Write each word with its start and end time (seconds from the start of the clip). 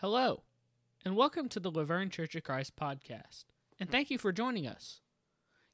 Hello, 0.00 0.44
and 1.04 1.14
welcome 1.14 1.46
to 1.50 1.60
the 1.60 1.70
La 1.70 1.84
Vergne 1.84 2.08
Church 2.08 2.34
of 2.34 2.42
Christ 2.42 2.74
podcast, 2.74 3.44
and 3.78 3.90
thank 3.90 4.10
you 4.10 4.16
for 4.16 4.32
joining 4.32 4.66
us. 4.66 5.02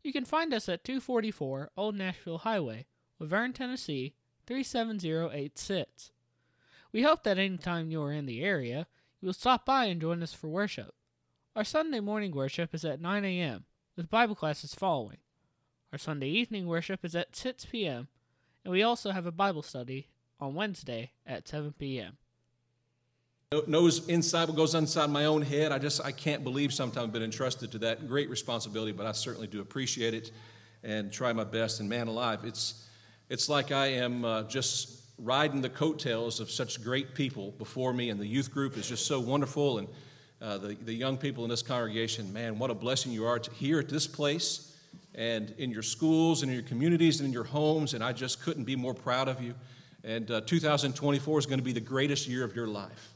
You 0.03 0.13
can 0.13 0.25
find 0.25 0.53
us 0.53 0.69
at 0.69 0.83
244 0.83 1.71
Old 1.77 1.95
Nashville 1.95 2.39
Highway, 2.39 2.87
La 3.21 3.29
Vergne, 3.29 3.53
Tennessee 3.53 4.15
37086. 4.49 6.11
We 6.91 7.03
hope 7.03 7.23
that 7.23 7.39
anytime 7.39 7.93
you 7.93 8.03
are 8.03 8.11
in 8.11 8.27
the 8.27 8.43
area, 8.43 8.89
you 9.21 9.27
will 9.27 9.33
stop 9.33 9.65
by 9.65 9.85
and 9.85 10.01
join 10.01 10.21
us 10.25 10.33
for 10.33 10.49
worship. 10.49 10.97
Our 11.55 11.63
Sunday 11.63 12.01
morning 12.01 12.33
worship 12.33 12.75
is 12.75 12.85
at 12.85 13.01
9 13.01 13.25
a.m., 13.25 13.65
with 13.95 14.11
Bible 14.11 14.35
classes 14.35 14.75
following. 14.75 15.19
Our 15.93 15.99
Sunday 15.99 16.31
evening 16.31 16.67
worship 16.67 17.05
is 17.05 17.15
at 17.15 17.37
6 17.37 17.67
p.m., 17.67 18.09
and 18.65 18.73
we 18.73 18.83
also 18.83 19.13
have 19.13 19.27
a 19.27 19.31
Bible 19.31 19.63
study 19.63 20.09
on 20.41 20.57
Wednesday 20.57 21.13
at 21.25 21.47
7 21.47 21.75
p.m. 21.79 22.19
knows 23.67 24.09
inside 24.09 24.49
what 24.49 24.57
goes 24.57 24.75
inside 24.75 25.11
my 25.11 25.27
own 25.27 25.43
head. 25.43 25.73
I 25.73 25.79
just 25.79 26.05
I 26.05 26.13
can't 26.13 26.45
believe 26.45 26.73
sometimes 26.73 27.07
I've 27.07 27.13
been 27.13 27.23
entrusted 27.23 27.73
to 27.73 27.79
that 27.79 28.09
great 28.09 28.29
responsibility, 28.31 28.93
but 28.93 29.07
I 29.07 29.13
certainly 29.13 29.47
do 29.47 29.61
appreciate 29.61 30.15
it 30.15 30.33
and 30.83 31.13
try 31.13 31.33
my 31.33 31.45
best. 31.45 31.81
And 31.81 31.89
man 31.89 32.09
alive, 32.09 32.41
it's 32.45 32.89
it's 33.29 33.49
like 33.49 33.73
I 33.73 33.87
am 33.87 34.25
uh, 34.25 34.43
just 34.45 35.03
riding 35.19 35.61
the 35.61 35.69
coattails 35.69 36.41
of 36.41 36.51
such 36.51 36.83
great 36.83 37.15
people 37.15 37.53
before 37.53 37.93
me, 37.93 38.11
and 38.11 38.21
the 38.21 38.27
youth 38.27 38.53
group 38.53 38.77
is 38.77 38.89
just 38.89 39.07
so 39.07 39.19
wonderful, 39.21 39.79
and 39.79 39.89
uh, 40.41 40.59
the 40.59 40.75
the 40.75 40.95
young 40.95 41.17
people 41.17 41.45
in 41.45 41.51
this 41.51 41.63
congregation, 41.63 42.33
man, 42.33 42.59
what 42.59 42.71
a 42.71 42.75
blessing 42.75 43.13
you 43.13 43.27
are 43.27 43.39
to 43.39 43.51
here 43.53 43.79
at 43.79 43.89
this 43.89 44.07
place. 44.07 44.73
And 45.15 45.55
in 45.57 45.71
your 45.71 45.83
schools 45.83 46.43
and 46.43 46.51
in 46.51 46.59
your 46.59 46.69
communities 46.69 47.21
and 47.21 47.27
in 47.27 47.33
your 47.33 47.45
homes, 47.45 47.95
and 47.95 48.05
I 48.05 48.13
just 48.13 48.43
couldn't 48.43 48.65
be 48.65 48.77
more 48.77 48.93
proud 48.93 49.29
of 49.29 49.41
you. 49.41 49.55
And 50.05 50.31
uh, 50.31 50.43
2024 50.43 51.39
is 51.39 51.47
going 51.47 51.59
to 51.59 51.65
be 51.65 51.73
the 51.73 51.81
greatest 51.81 52.29
year 52.29 52.45
of 52.45 52.55
your 52.55 52.67
life. 52.67 53.16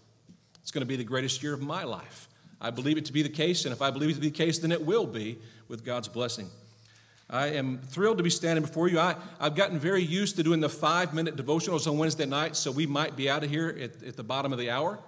It's 0.70 0.72
going 0.72 0.82
to 0.82 0.86
be 0.86 0.94
the 0.94 1.02
greatest 1.02 1.42
year 1.42 1.52
of 1.52 1.60
my 1.60 1.82
life. 1.82 2.28
I 2.60 2.70
believe 2.70 2.96
it 2.96 3.04
to 3.06 3.12
be 3.12 3.22
the 3.22 3.28
case, 3.28 3.64
and 3.64 3.72
if 3.72 3.82
I 3.82 3.90
believe 3.90 4.10
it 4.10 4.14
to 4.14 4.20
be 4.20 4.28
the 4.28 4.36
case, 4.36 4.60
then 4.60 4.70
it 4.70 4.86
will 4.86 5.04
be 5.04 5.36
with 5.66 5.84
God's 5.84 6.06
blessing. 6.06 6.48
I 7.28 7.48
am 7.48 7.78
thrilled 7.78 8.18
to 8.18 8.22
be 8.22 8.30
standing 8.30 8.64
before 8.64 8.86
you. 8.86 9.00
I, 9.00 9.16
have 9.40 9.56
gotten 9.56 9.80
very 9.80 10.04
used 10.04 10.36
to 10.36 10.44
doing 10.44 10.60
the 10.60 10.68
five 10.68 11.12
minute 11.12 11.34
devotionals 11.34 11.88
on 11.88 11.98
Wednesday 11.98 12.24
nights, 12.24 12.60
so 12.60 12.70
we 12.70 12.86
might 12.86 13.16
be 13.16 13.28
out 13.28 13.42
of 13.42 13.50
here 13.50 13.76
at, 13.80 14.00
at 14.04 14.16
the 14.16 14.22
bottom 14.22 14.52
of 14.52 14.60
the 14.60 14.70
hour. 14.70 15.00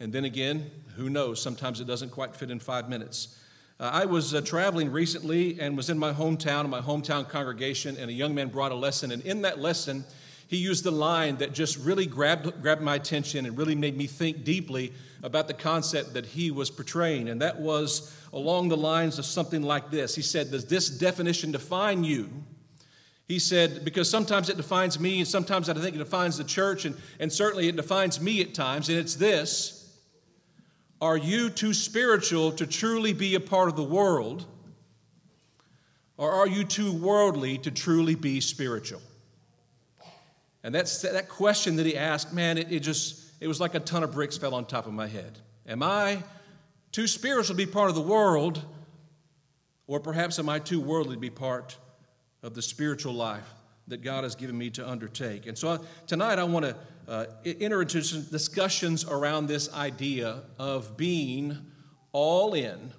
And 0.00 0.14
then 0.14 0.24
again, 0.24 0.70
who 0.96 1.10
knows? 1.10 1.42
Sometimes 1.42 1.78
it 1.78 1.86
doesn't 1.86 2.08
quite 2.08 2.34
fit 2.34 2.50
in 2.50 2.58
five 2.58 2.88
minutes. 2.88 3.38
Uh, 3.78 3.90
I 3.92 4.06
was 4.06 4.32
uh, 4.32 4.40
traveling 4.40 4.90
recently 4.90 5.60
and 5.60 5.76
was 5.76 5.90
in 5.90 5.98
my 5.98 6.14
hometown, 6.14 6.70
my 6.70 6.80
hometown 6.80 7.28
congregation, 7.28 7.98
and 7.98 8.08
a 8.08 8.14
young 8.14 8.34
man 8.34 8.48
brought 8.48 8.72
a 8.72 8.76
lesson. 8.76 9.12
And 9.12 9.22
in 9.26 9.42
that 9.42 9.58
lesson, 9.58 10.06
he 10.48 10.56
used 10.58 10.86
a 10.86 10.90
line 10.90 11.36
that 11.38 11.52
just 11.52 11.76
really 11.78 12.06
grabbed, 12.06 12.62
grabbed 12.62 12.82
my 12.82 12.94
attention 12.94 13.46
and 13.46 13.58
really 13.58 13.74
made 13.74 13.96
me 13.96 14.06
think 14.06 14.44
deeply 14.44 14.92
about 15.22 15.48
the 15.48 15.54
concept 15.54 16.14
that 16.14 16.24
he 16.24 16.50
was 16.50 16.70
portraying. 16.70 17.28
And 17.28 17.42
that 17.42 17.58
was 17.60 18.16
along 18.32 18.68
the 18.68 18.76
lines 18.76 19.18
of 19.18 19.24
something 19.24 19.62
like 19.62 19.90
this 19.90 20.14
He 20.14 20.22
said, 20.22 20.50
Does 20.50 20.66
this 20.66 20.88
definition 20.88 21.50
define 21.50 22.04
you? 22.04 22.30
He 23.26 23.40
said, 23.40 23.84
because 23.84 24.08
sometimes 24.08 24.48
it 24.48 24.56
defines 24.56 25.00
me, 25.00 25.18
and 25.18 25.26
sometimes 25.26 25.68
I 25.68 25.74
think 25.74 25.96
it 25.96 25.98
defines 25.98 26.38
the 26.38 26.44
church, 26.44 26.84
and, 26.84 26.96
and 27.18 27.32
certainly 27.32 27.66
it 27.66 27.74
defines 27.74 28.20
me 28.20 28.40
at 28.40 28.54
times, 28.54 28.88
and 28.88 28.98
it's 28.98 29.16
this 29.16 29.98
Are 31.00 31.16
you 31.16 31.50
too 31.50 31.74
spiritual 31.74 32.52
to 32.52 32.66
truly 32.68 33.12
be 33.12 33.34
a 33.34 33.40
part 33.40 33.68
of 33.68 33.74
the 33.74 33.82
world? 33.82 34.46
Or 36.18 36.30
are 36.30 36.46
you 36.46 36.64
too 36.64 36.92
worldly 36.92 37.58
to 37.58 37.70
truly 37.70 38.14
be 38.14 38.40
spiritual? 38.40 39.02
And 40.66 40.74
that's, 40.74 41.00
that 41.02 41.28
question 41.28 41.76
that 41.76 41.86
he 41.86 41.96
asked, 41.96 42.32
man, 42.32 42.58
it, 42.58 42.72
it 42.72 42.80
just, 42.80 43.22
it 43.40 43.46
was 43.46 43.60
like 43.60 43.76
a 43.76 43.80
ton 43.80 44.02
of 44.02 44.10
bricks 44.10 44.36
fell 44.36 44.52
on 44.52 44.64
top 44.64 44.88
of 44.88 44.92
my 44.92 45.06
head. 45.06 45.38
Am 45.64 45.80
I 45.80 46.24
too 46.90 47.06
spiritual 47.06 47.54
to 47.54 47.54
be 47.54 47.70
part 47.70 47.88
of 47.88 47.94
the 47.94 48.02
world, 48.02 48.64
or 49.86 50.00
perhaps 50.00 50.40
am 50.40 50.48
I 50.48 50.58
too 50.58 50.80
worldly 50.80 51.14
to 51.14 51.20
be 51.20 51.30
part 51.30 51.78
of 52.42 52.54
the 52.54 52.62
spiritual 52.62 53.14
life 53.14 53.48
that 53.86 54.02
God 54.02 54.24
has 54.24 54.34
given 54.34 54.58
me 54.58 54.70
to 54.70 54.88
undertake? 54.88 55.46
And 55.46 55.56
so 55.56 55.68
uh, 55.68 55.78
tonight 56.08 56.40
I 56.40 56.42
want 56.42 56.64
to 56.64 56.76
uh, 57.06 57.26
enter 57.44 57.80
into 57.80 58.02
some 58.02 58.22
discussions 58.22 59.04
around 59.04 59.46
this 59.46 59.72
idea 59.72 60.40
of 60.58 60.96
being 60.96 61.56
all 62.10 62.54
in 62.54 62.92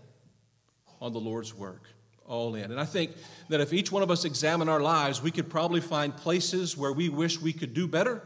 on 1.01 1.11
the 1.11 1.19
Lord's 1.19 1.53
work 1.53 1.89
all 2.27 2.55
in. 2.55 2.71
And 2.71 2.79
I 2.79 2.85
think 2.85 3.11
that 3.49 3.61
if 3.61 3.73
each 3.73 3.91
one 3.91 4.03
of 4.03 4.11
us 4.11 4.25
examine 4.25 4.69
our 4.69 4.81
lives, 4.81 5.21
we 5.21 5.31
could 5.31 5.49
probably 5.49 5.81
find 5.81 6.15
places 6.15 6.77
where 6.77 6.91
we 6.91 7.09
wish 7.09 7.41
we 7.41 7.53
could 7.53 7.73
do 7.73 7.87
better, 7.87 8.21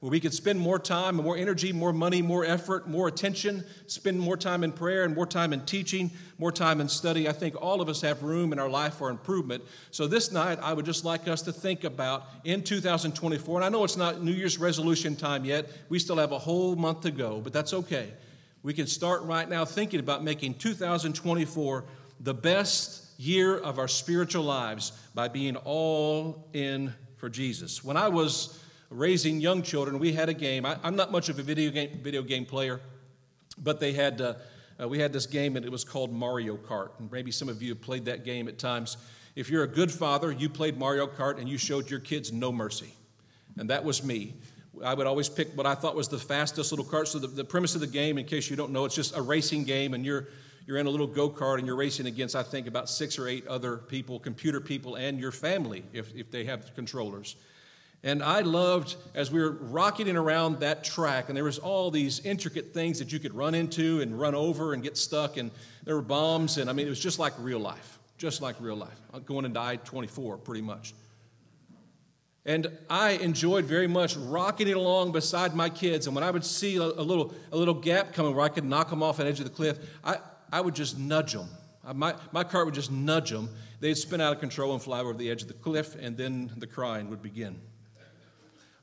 where 0.00 0.10
we 0.10 0.18
could 0.18 0.34
spend 0.34 0.58
more 0.58 0.78
time 0.78 1.16
and 1.16 1.24
more 1.24 1.36
energy, 1.36 1.72
more 1.72 1.92
money, 1.92 2.22
more 2.22 2.44
effort, 2.44 2.88
more 2.88 3.06
attention, 3.06 3.62
spend 3.86 4.18
more 4.18 4.36
time 4.36 4.64
in 4.64 4.72
prayer 4.72 5.04
and 5.04 5.14
more 5.14 5.26
time 5.26 5.52
in 5.52 5.60
teaching, 5.64 6.10
more 6.38 6.50
time 6.50 6.80
in 6.80 6.88
study. 6.88 7.28
I 7.28 7.32
think 7.32 7.54
all 7.60 7.80
of 7.80 7.88
us 7.88 8.00
have 8.00 8.22
room 8.22 8.52
in 8.52 8.58
our 8.58 8.70
life 8.70 8.94
for 8.94 9.10
improvement. 9.10 9.62
So 9.90 10.08
this 10.08 10.32
night, 10.32 10.58
I 10.60 10.72
would 10.72 10.86
just 10.86 11.04
like 11.04 11.28
us 11.28 11.42
to 11.42 11.52
think 11.52 11.84
about 11.84 12.26
in 12.42 12.64
2024, 12.64 13.58
and 13.58 13.64
I 13.64 13.68
know 13.68 13.84
it's 13.84 13.96
not 13.96 14.22
New 14.24 14.32
Year's 14.32 14.58
resolution 14.58 15.14
time 15.14 15.44
yet, 15.44 15.70
we 15.88 15.98
still 15.98 16.16
have 16.16 16.32
a 16.32 16.38
whole 16.38 16.74
month 16.74 17.02
to 17.02 17.10
go, 17.10 17.40
but 17.40 17.52
that's 17.52 17.74
okay. 17.74 18.08
We 18.64 18.72
can 18.72 18.86
start 18.86 19.22
right 19.22 19.48
now 19.48 19.64
thinking 19.64 20.00
about 20.00 20.24
making 20.24 20.54
2024 20.54 21.84
the 22.20 22.34
best 22.34 23.01
year 23.18 23.56
of 23.58 23.78
our 23.78 23.88
spiritual 23.88 24.44
lives 24.44 24.92
by 25.14 25.28
being 25.28 25.56
all 25.56 26.48
in 26.52 26.94
for 27.16 27.28
Jesus. 27.28 27.84
When 27.84 27.96
I 27.96 28.08
was 28.08 28.60
raising 28.90 29.40
young 29.40 29.62
children, 29.62 29.98
we 29.98 30.12
had 30.12 30.28
a 30.28 30.34
game. 30.34 30.66
I, 30.66 30.76
am 30.84 30.96
not 30.96 31.12
much 31.12 31.28
of 31.28 31.38
a 31.38 31.42
video 31.42 31.70
game, 31.70 32.00
video 32.02 32.22
game 32.22 32.44
player, 32.44 32.80
but 33.58 33.80
they 33.80 33.92
had, 33.92 34.20
uh, 34.20 34.34
uh, 34.80 34.88
we 34.88 34.98
had 34.98 35.12
this 35.12 35.26
game 35.26 35.56
and 35.56 35.64
it 35.64 35.70
was 35.70 35.84
called 35.84 36.12
Mario 36.12 36.56
Kart. 36.56 36.90
And 36.98 37.10
maybe 37.10 37.30
some 37.30 37.48
of 37.48 37.62
you 37.62 37.70
have 37.70 37.80
played 37.80 38.04
that 38.06 38.24
game 38.24 38.48
at 38.48 38.58
times. 38.58 38.96
If 39.34 39.48
you're 39.48 39.62
a 39.62 39.68
good 39.68 39.90
father, 39.90 40.30
you 40.30 40.48
played 40.48 40.78
Mario 40.78 41.06
Kart 41.06 41.38
and 41.38 41.48
you 41.48 41.58
showed 41.58 41.90
your 41.90 42.00
kids 42.00 42.32
no 42.32 42.52
mercy. 42.52 42.94
And 43.58 43.70
that 43.70 43.84
was 43.84 44.02
me. 44.02 44.34
I 44.84 44.94
would 44.94 45.06
always 45.06 45.28
pick 45.28 45.56
what 45.56 45.66
I 45.66 45.74
thought 45.74 45.94
was 45.94 46.08
the 46.08 46.18
fastest 46.18 46.72
little 46.72 46.84
cart. 46.84 47.08
So, 47.08 47.18
the, 47.18 47.28
the 47.28 47.44
premise 47.44 47.74
of 47.74 47.80
the 47.80 47.86
game, 47.86 48.18
in 48.18 48.24
case 48.24 48.48
you 48.48 48.56
don't 48.56 48.72
know, 48.72 48.84
it's 48.84 48.94
just 48.94 49.16
a 49.16 49.22
racing 49.22 49.64
game, 49.64 49.94
and 49.94 50.04
you're 50.04 50.28
you're 50.66 50.78
in 50.78 50.86
a 50.86 50.90
little 50.90 51.06
go 51.06 51.28
kart 51.28 51.58
and 51.58 51.66
you're 51.66 51.76
racing 51.76 52.06
against, 52.06 52.36
I 52.36 52.42
think, 52.42 52.66
about 52.66 52.88
six 52.88 53.18
or 53.18 53.28
eight 53.28 53.46
other 53.46 53.76
people, 53.76 54.18
computer 54.18 54.60
people, 54.60 54.96
and 54.96 55.18
your 55.18 55.32
family 55.32 55.84
if, 55.92 56.14
if 56.14 56.30
they 56.30 56.44
have 56.44 56.74
controllers. 56.74 57.36
And 58.04 58.22
I 58.22 58.40
loved 58.40 58.96
as 59.14 59.30
we 59.30 59.40
were 59.40 59.52
rocketing 59.52 60.16
around 60.16 60.60
that 60.60 60.82
track, 60.82 61.28
and 61.28 61.36
there 61.36 61.44
was 61.44 61.58
all 61.58 61.90
these 61.90 62.20
intricate 62.20 62.74
things 62.74 62.98
that 62.98 63.12
you 63.12 63.20
could 63.20 63.34
run 63.34 63.54
into 63.54 64.00
and 64.00 64.18
run 64.18 64.34
over 64.34 64.72
and 64.72 64.82
get 64.82 64.96
stuck, 64.96 65.36
and 65.36 65.52
there 65.84 65.94
were 65.94 66.02
bombs, 66.02 66.58
and 66.58 66.68
I 66.68 66.72
mean, 66.72 66.86
it 66.86 66.90
was 66.90 67.00
just 67.00 67.20
like 67.20 67.32
real 67.38 67.60
life, 67.60 68.00
just 68.18 68.42
like 68.42 68.56
real 68.60 68.76
life. 68.76 69.00
I'm 69.14 69.22
going 69.22 69.44
into 69.44 69.60
I 69.60 69.76
24 69.76 70.38
pretty 70.38 70.62
much. 70.62 70.94
And 72.44 72.66
I 72.90 73.10
enjoyed 73.10 73.66
very 73.66 73.86
much 73.86 74.16
rocketing 74.16 74.74
along 74.74 75.12
beside 75.12 75.54
my 75.54 75.68
kids. 75.68 76.08
And 76.08 76.16
when 76.16 76.24
I 76.24 76.30
would 76.32 76.44
see 76.44 76.76
a, 76.76 76.82
a, 76.82 76.82
little, 76.82 77.32
a 77.52 77.56
little 77.56 77.74
gap 77.74 78.12
coming 78.12 78.34
where 78.34 78.44
I 78.44 78.48
could 78.48 78.64
knock 78.64 78.90
them 78.90 79.00
off 79.00 79.20
an 79.20 79.28
edge 79.28 79.38
of 79.38 79.44
the 79.44 79.52
cliff, 79.52 79.78
I, 80.02 80.16
I 80.52 80.60
would 80.60 80.74
just 80.74 80.98
nudge 80.98 81.32
them. 81.32 81.48
My, 81.94 82.14
my 82.30 82.44
cart 82.44 82.66
would 82.66 82.74
just 82.74 82.92
nudge 82.92 83.30
them. 83.30 83.48
They'd 83.80 83.96
spin 83.96 84.20
out 84.20 84.32
of 84.34 84.38
control 84.38 84.72
and 84.74 84.80
fly 84.80 85.00
over 85.00 85.14
the 85.14 85.30
edge 85.30 85.42
of 85.42 85.48
the 85.48 85.54
cliff, 85.54 85.96
and 86.00 86.16
then 86.16 86.52
the 86.58 86.66
crying 86.66 87.10
would 87.10 87.22
begin. 87.22 87.60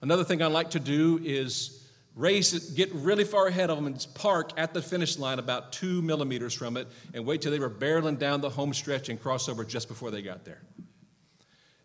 Another 0.02 0.24
thing 0.24 0.42
I 0.42 0.48
like 0.48 0.72
to 0.72 0.80
do 0.80 1.20
is 1.24 1.88
race 2.16 2.54
get 2.72 2.92
really 2.94 3.24
far 3.24 3.48
ahead 3.48 3.70
of 3.70 3.78
them 3.78 3.86
and 3.86 4.08
park 4.16 4.52
at 4.58 4.74
the 4.74 4.82
finish 4.82 5.18
line 5.18 5.40
about 5.40 5.72
two 5.72 6.02
millimeters 6.02 6.54
from 6.54 6.76
it 6.76 6.88
and 7.14 7.26
wait 7.26 7.42
till 7.42 7.52
they 7.52 7.60
were 7.60 7.70
barreling 7.70 8.18
down 8.18 8.42
the 8.42 8.50
home 8.50 8.74
stretch 8.74 9.10
and 9.10 9.22
cross 9.22 9.48
over 9.48 9.64
just 9.64 9.88
before 9.88 10.12
they 10.12 10.22
got 10.22 10.44
there. 10.44 10.62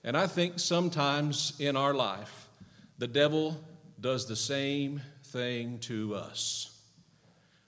And 0.03 0.17
I 0.17 0.27
think 0.27 0.59
sometimes 0.59 1.55
in 1.59 1.77
our 1.77 1.94
life, 1.94 2.49
the 2.99 3.06
devil 3.06 3.61
does 4.00 4.27
the 4.27 4.37
same 4.37 5.00
thing 5.25 5.78
to 5.81 6.15
us. 6.15 6.71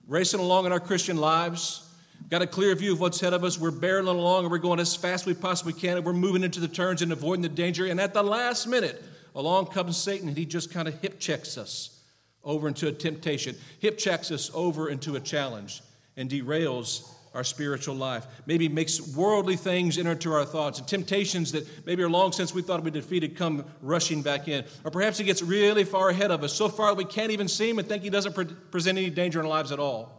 Racing 0.07 0.39
along 0.39 0.65
in 0.65 0.71
our 0.71 0.79
Christian 0.79 1.17
lives, 1.17 1.86
got 2.29 2.41
a 2.41 2.47
clear 2.47 2.75
view 2.75 2.93
of 2.93 2.99
what's 2.99 3.21
ahead 3.21 3.33
of 3.33 3.43
us. 3.43 3.59
We're 3.59 3.71
barreling 3.71 4.15
along 4.15 4.43
and 4.43 4.51
we're 4.51 4.57
going 4.57 4.79
as 4.79 4.95
fast 4.95 5.23
as 5.23 5.27
we 5.27 5.33
possibly 5.33 5.73
can. 5.73 5.97
And 5.97 6.05
we're 6.05 6.13
moving 6.13 6.43
into 6.43 6.59
the 6.59 6.67
turns 6.67 7.01
and 7.01 7.11
avoiding 7.11 7.41
the 7.41 7.49
danger. 7.49 7.85
And 7.85 7.99
at 7.99 8.13
the 8.13 8.23
last 8.23 8.67
minute, 8.67 9.01
along 9.35 9.67
comes 9.67 9.97
Satan 9.97 10.27
and 10.27 10.37
he 10.37 10.45
just 10.45 10.71
kind 10.71 10.87
of 10.87 10.99
hip 11.01 11.19
checks 11.19 11.57
us 11.57 12.01
over 12.43 12.67
into 12.67 12.87
a 12.87 12.91
temptation, 12.91 13.55
hip 13.79 13.97
checks 13.97 14.31
us 14.31 14.49
over 14.53 14.89
into 14.89 15.15
a 15.15 15.19
challenge, 15.19 15.81
and 16.15 16.29
derails 16.29 17.09
our 17.33 17.43
spiritual 17.43 17.93
life. 17.93 18.25
Maybe 18.45 18.67
makes 18.67 19.15
worldly 19.15 19.57
things 19.57 19.97
enter 19.97 20.11
into 20.13 20.33
our 20.33 20.45
thoughts 20.45 20.79
and 20.79 20.87
temptations 20.87 21.51
that 21.51 21.85
maybe 21.85 22.01
are 22.01 22.09
long 22.09 22.31
since 22.31 22.53
we 22.53 22.63
thought 22.63 22.83
we 22.83 22.89
defeated 22.89 23.35
come 23.35 23.63
rushing 23.81 24.23
back 24.23 24.47
in. 24.47 24.65
Or 24.83 24.89
perhaps 24.89 25.19
he 25.19 25.23
gets 25.23 25.43
really 25.43 25.83
far 25.83 26.09
ahead 26.09 26.31
of 26.31 26.43
us, 26.43 26.53
so 26.53 26.67
far 26.67 26.95
we 26.95 27.05
can't 27.05 27.31
even 27.31 27.47
see 27.47 27.69
him 27.69 27.79
and 27.79 27.87
think 27.87 28.01
he 28.01 28.09
doesn't 28.09 28.33
pre- 28.33 28.45
present 28.45 28.97
any 28.97 29.11
danger 29.11 29.39
in 29.39 29.45
our 29.45 29.49
lives 29.49 29.71
at 29.71 29.79
all. 29.79 30.16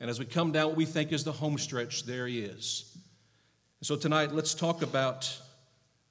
And 0.00 0.08
as 0.08 0.18
we 0.18 0.24
come 0.24 0.52
down 0.52 0.68
what 0.68 0.76
we 0.76 0.84
think 0.84 1.12
is 1.12 1.24
the 1.24 1.32
home 1.32 1.58
stretch, 1.58 2.04
there 2.04 2.26
he 2.26 2.40
is. 2.40 2.96
So 3.82 3.96
tonight, 3.96 4.32
let's 4.32 4.54
talk 4.54 4.82
about 4.82 5.36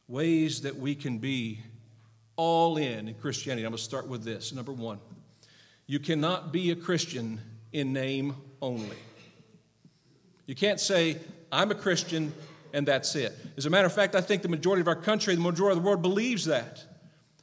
ways 0.08 0.62
that 0.62 0.76
we 0.76 0.96
can 0.96 1.18
be 1.18 1.60
all 2.36 2.78
in 2.78 3.08
in 3.08 3.14
Christianity. 3.16 3.66
I'm 3.66 3.72
going 3.72 3.78
to 3.78 3.84
start 3.84 4.08
with 4.08 4.24
this. 4.24 4.54
Number 4.54 4.72
one, 4.72 5.00
you 5.86 6.00
cannot 6.00 6.52
be 6.52 6.72
a 6.72 6.76
Christian 6.76 7.40
in 7.72 7.94
name 7.94 8.36
only. 8.62 8.98
You 10.46 10.56
can't 10.56 10.80
say, 10.80 11.18
I'm 11.52 11.72
a 11.72 11.76
Christian 11.76 12.34
and 12.74 12.88
that's 12.88 13.16
it. 13.16 13.34
As 13.58 13.66
a 13.66 13.70
matter 13.70 13.88
of 13.88 13.94
fact, 13.94 14.16
I 14.16 14.22
think 14.22 14.42
the 14.42 14.50
majority 14.50 14.82
of 14.82 14.88
our 14.88 14.96
country, 14.96 15.34
the 15.36 15.42
majority 15.42 15.78
of 15.78 15.84
the 15.84 15.88
world 15.88 16.02
believes 16.02 16.46
that. 16.46 16.84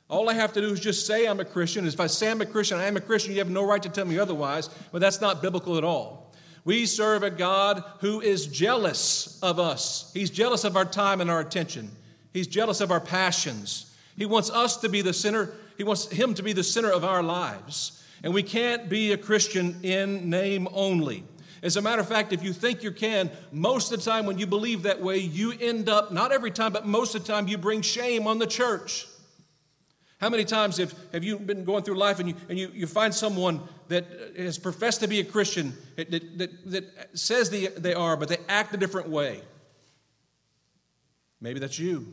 All 0.08 0.29
I 0.29 0.35
have 0.35 0.52
to 0.52 0.61
do 0.61 0.69
is 0.69 0.81
just 0.81 1.06
say 1.06 1.26
I'm 1.26 1.41
a 1.41 1.44
Christian. 1.44 1.87
If 1.87 1.99
I 1.99 2.06
say 2.06 2.31
I'm 2.31 2.41
a 2.41 2.46
Christian, 2.46 2.79
I 2.79 2.85
am 2.85 2.96
a 2.96 3.00
Christian, 3.00 3.32
you 3.32 3.38
have 3.38 3.50
no 3.50 3.67
right 3.67 3.82
to 3.82 3.88
tell 3.88 4.05
me 4.05 4.19
otherwise, 4.19 4.69
but 4.93 5.00
that's 5.00 5.20
not 5.20 5.43
biblical 5.43 5.76
at 5.76 5.85
all. 5.85 6.24
We 6.65 6.87
serve 6.87 7.23
a 7.23 7.31
God 7.31 7.85
who 8.01 8.21
is 8.21 8.47
jealous 8.47 9.39
of 9.43 9.59
us. 9.59 10.11
He's 10.15 10.31
jealous 10.31 10.65
of 10.65 10.77
our 10.77 10.85
time 10.85 11.21
and 11.21 11.31
our 11.31 11.41
attention. 11.41 11.91
He's 12.33 12.47
jealous 12.47 12.81
of 12.81 12.91
our 12.91 13.01
passions. 13.01 13.95
He 14.17 14.27
wants 14.27 14.51
us 14.51 14.79
to 14.79 14.89
be 14.89 15.03
the 15.03 15.13
center, 15.13 15.53
He 15.77 15.85
wants 15.85 16.09
Him 16.09 16.35
to 16.35 16.43
be 16.43 16.53
the 16.53 16.65
center 16.65 16.91
of 16.91 17.05
our 17.05 17.23
lives. 17.23 18.03
And 18.23 18.33
we 18.33 18.43
can't 18.43 18.89
be 18.89 19.13
a 19.13 19.19
Christian 19.19 19.79
in 19.83 20.31
name 20.31 20.67
only. 20.73 21.25
As 21.63 21.77
a 21.77 21.83
matter 21.83 22.01
of 22.01 22.09
fact, 22.09 22.33
if 22.33 22.43
you 22.43 22.53
think 22.53 22.83
you 22.83 22.91
can, 22.91 23.31
most 23.53 23.93
of 23.93 24.03
the 24.03 24.11
time 24.11 24.27
when 24.27 24.39
you 24.39 24.47
believe 24.47 24.83
that 24.83 25.01
way, 25.01 25.19
you 25.19 25.53
end 25.61 25.89
up, 25.89 26.13
not 26.13 26.33
every 26.33 26.51
time, 26.51 26.73
but 26.73 26.87
most 26.87 27.15
of 27.15 27.25
the 27.25 27.33
time, 27.33 27.49
you 27.49 27.59
bring 27.59 27.83
shame 27.83 28.27
on 28.27 28.39
the 28.39 28.47
church. 28.47 29.07
How 30.25 30.31
many 30.31 30.47
times 30.47 30.79
have, 30.79 30.94
have 31.12 31.23
you 31.23 31.38
been 31.38 31.65
going 31.65 31.82
through 31.82 31.97
life 31.97 32.19
and, 32.19 32.31
you, 32.31 32.35
and 32.49 32.59
you, 32.59 32.71
you 32.73 32.87
find 32.87 33.15
someone 33.15 33.61
that 33.88 34.06
has 34.38 34.56
professed 34.56 35.00
to 35.00 35.06
be 35.06 35.21
a 35.21 35.25
Christian, 35.25 35.75
that, 35.97 36.11
that, 36.38 36.71
that 36.71 37.11
says 37.12 37.50
they, 37.50 37.67
they 37.67 37.93
are, 37.93 38.17
but 38.17 38.31
they 38.31 38.38
act 38.49 38.73
a 38.73 38.79
different 38.79 39.11
way? 39.11 39.43
Maybe 41.43 41.61
that's 41.61 41.79
you. 41.79 42.06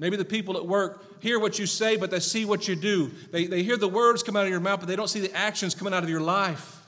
Maybe 0.00 0.16
the 0.16 0.24
people 0.24 0.56
at 0.56 0.66
work 0.66 1.22
hear 1.22 1.38
what 1.38 1.56
you 1.56 1.66
say, 1.66 1.96
but 1.96 2.10
they 2.10 2.18
see 2.18 2.44
what 2.44 2.66
you 2.66 2.74
do. 2.74 3.12
They, 3.30 3.46
they 3.46 3.62
hear 3.62 3.76
the 3.76 3.86
words 3.86 4.24
come 4.24 4.34
out 4.34 4.42
of 4.42 4.50
your 4.50 4.58
mouth, 4.58 4.80
but 4.80 4.88
they 4.88 4.96
don't 4.96 5.06
see 5.06 5.20
the 5.20 5.32
actions 5.36 5.76
coming 5.76 5.94
out 5.94 6.02
of 6.02 6.10
your 6.10 6.20
life. 6.20 6.84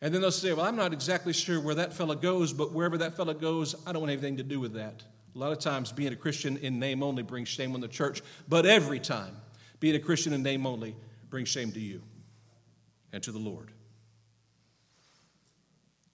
And 0.00 0.12
then 0.12 0.20
they'll 0.20 0.32
say, 0.32 0.52
Well, 0.52 0.66
I'm 0.66 0.74
not 0.74 0.92
exactly 0.92 1.32
sure 1.32 1.60
where 1.60 1.76
that 1.76 1.92
fellow 1.92 2.16
goes, 2.16 2.52
but 2.52 2.72
wherever 2.72 2.98
that 2.98 3.16
fellow 3.16 3.34
goes, 3.34 3.76
I 3.86 3.92
don't 3.92 4.02
want 4.02 4.10
anything 4.10 4.38
to 4.38 4.42
do 4.42 4.58
with 4.58 4.72
that. 4.72 5.04
A 5.36 5.38
lot 5.38 5.52
of 5.52 5.58
times, 5.58 5.92
being 5.92 6.14
a 6.14 6.16
Christian 6.16 6.56
in 6.56 6.78
name 6.78 7.02
only 7.02 7.22
brings 7.22 7.48
shame 7.48 7.74
on 7.74 7.82
the 7.82 7.88
church, 7.88 8.22
but 8.48 8.64
every 8.64 8.98
time, 8.98 9.36
being 9.80 9.94
a 9.94 9.98
Christian 9.98 10.32
in 10.32 10.42
name 10.42 10.66
only 10.66 10.96
brings 11.28 11.50
shame 11.50 11.72
to 11.72 11.80
you 11.80 12.02
and 13.12 13.22
to 13.22 13.32
the 13.32 13.38
Lord. 13.38 13.70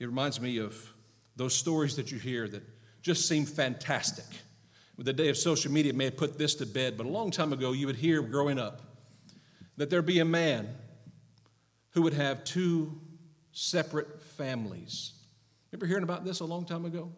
It 0.00 0.06
reminds 0.06 0.40
me 0.40 0.58
of 0.58 0.76
those 1.36 1.54
stories 1.54 1.94
that 1.96 2.10
you 2.10 2.18
hear 2.18 2.48
that 2.48 2.64
just 3.00 3.28
seem 3.28 3.46
fantastic. 3.46 4.24
With 4.96 5.06
the 5.06 5.12
day 5.12 5.28
of 5.28 5.36
social 5.36 5.70
media, 5.70 5.92
may 5.92 6.06
have 6.06 6.16
put 6.16 6.36
this 6.36 6.56
to 6.56 6.66
bed, 6.66 6.96
but 6.96 7.06
a 7.06 7.08
long 7.08 7.30
time 7.30 7.52
ago, 7.52 7.70
you 7.70 7.86
would 7.86 7.96
hear 7.96 8.22
growing 8.22 8.58
up 8.58 8.82
that 9.76 9.88
there'd 9.88 10.04
be 10.04 10.18
a 10.18 10.24
man 10.24 10.68
who 11.90 12.02
would 12.02 12.14
have 12.14 12.42
two 12.42 13.00
separate 13.52 14.20
families. 14.20 15.12
Remember 15.70 15.86
hearing 15.86 16.02
about 16.02 16.24
this 16.24 16.40
a 16.40 16.44
long 16.44 16.64
time 16.64 16.84
ago? 16.84 17.12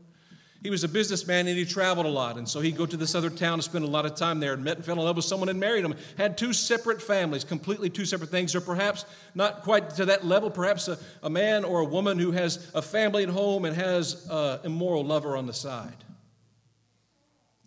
He 0.64 0.70
was 0.70 0.82
a 0.82 0.88
businessman 0.88 1.46
and 1.46 1.58
he 1.58 1.66
traveled 1.66 2.06
a 2.06 2.08
lot. 2.08 2.38
And 2.38 2.48
so 2.48 2.60
he'd 2.60 2.74
go 2.74 2.86
to 2.86 2.96
this 2.96 3.14
other 3.14 3.28
town 3.28 3.54
and 3.54 3.62
spend 3.62 3.84
a 3.84 3.88
lot 3.88 4.06
of 4.06 4.14
time 4.14 4.40
there 4.40 4.54
and 4.54 4.64
met 4.64 4.78
and 4.78 4.84
fell 4.84 4.98
in 4.98 5.04
love 5.04 5.16
with 5.16 5.26
someone 5.26 5.50
and 5.50 5.60
married 5.60 5.84
him. 5.84 5.94
Had 6.16 6.38
two 6.38 6.54
separate 6.54 7.02
families, 7.02 7.44
completely 7.44 7.90
two 7.90 8.06
separate 8.06 8.30
things, 8.30 8.54
or 8.54 8.62
perhaps 8.62 9.04
not 9.34 9.62
quite 9.62 9.90
to 9.90 10.06
that 10.06 10.24
level. 10.24 10.50
Perhaps 10.50 10.88
a, 10.88 10.98
a 11.22 11.28
man 11.28 11.64
or 11.64 11.80
a 11.80 11.84
woman 11.84 12.18
who 12.18 12.30
has 12.30 12.70
a 12.74 12.80
family 12.80 13.24
at 13.24 13.28
home 13.28 13.66
and 13.66 13.76
has 13.76 14.26
an 14.30 14.60
immoral 14.64 15.04
lover 15.04 15.36
on 15.36 15.44
the 15.44 15.52
side. 15.52 16.02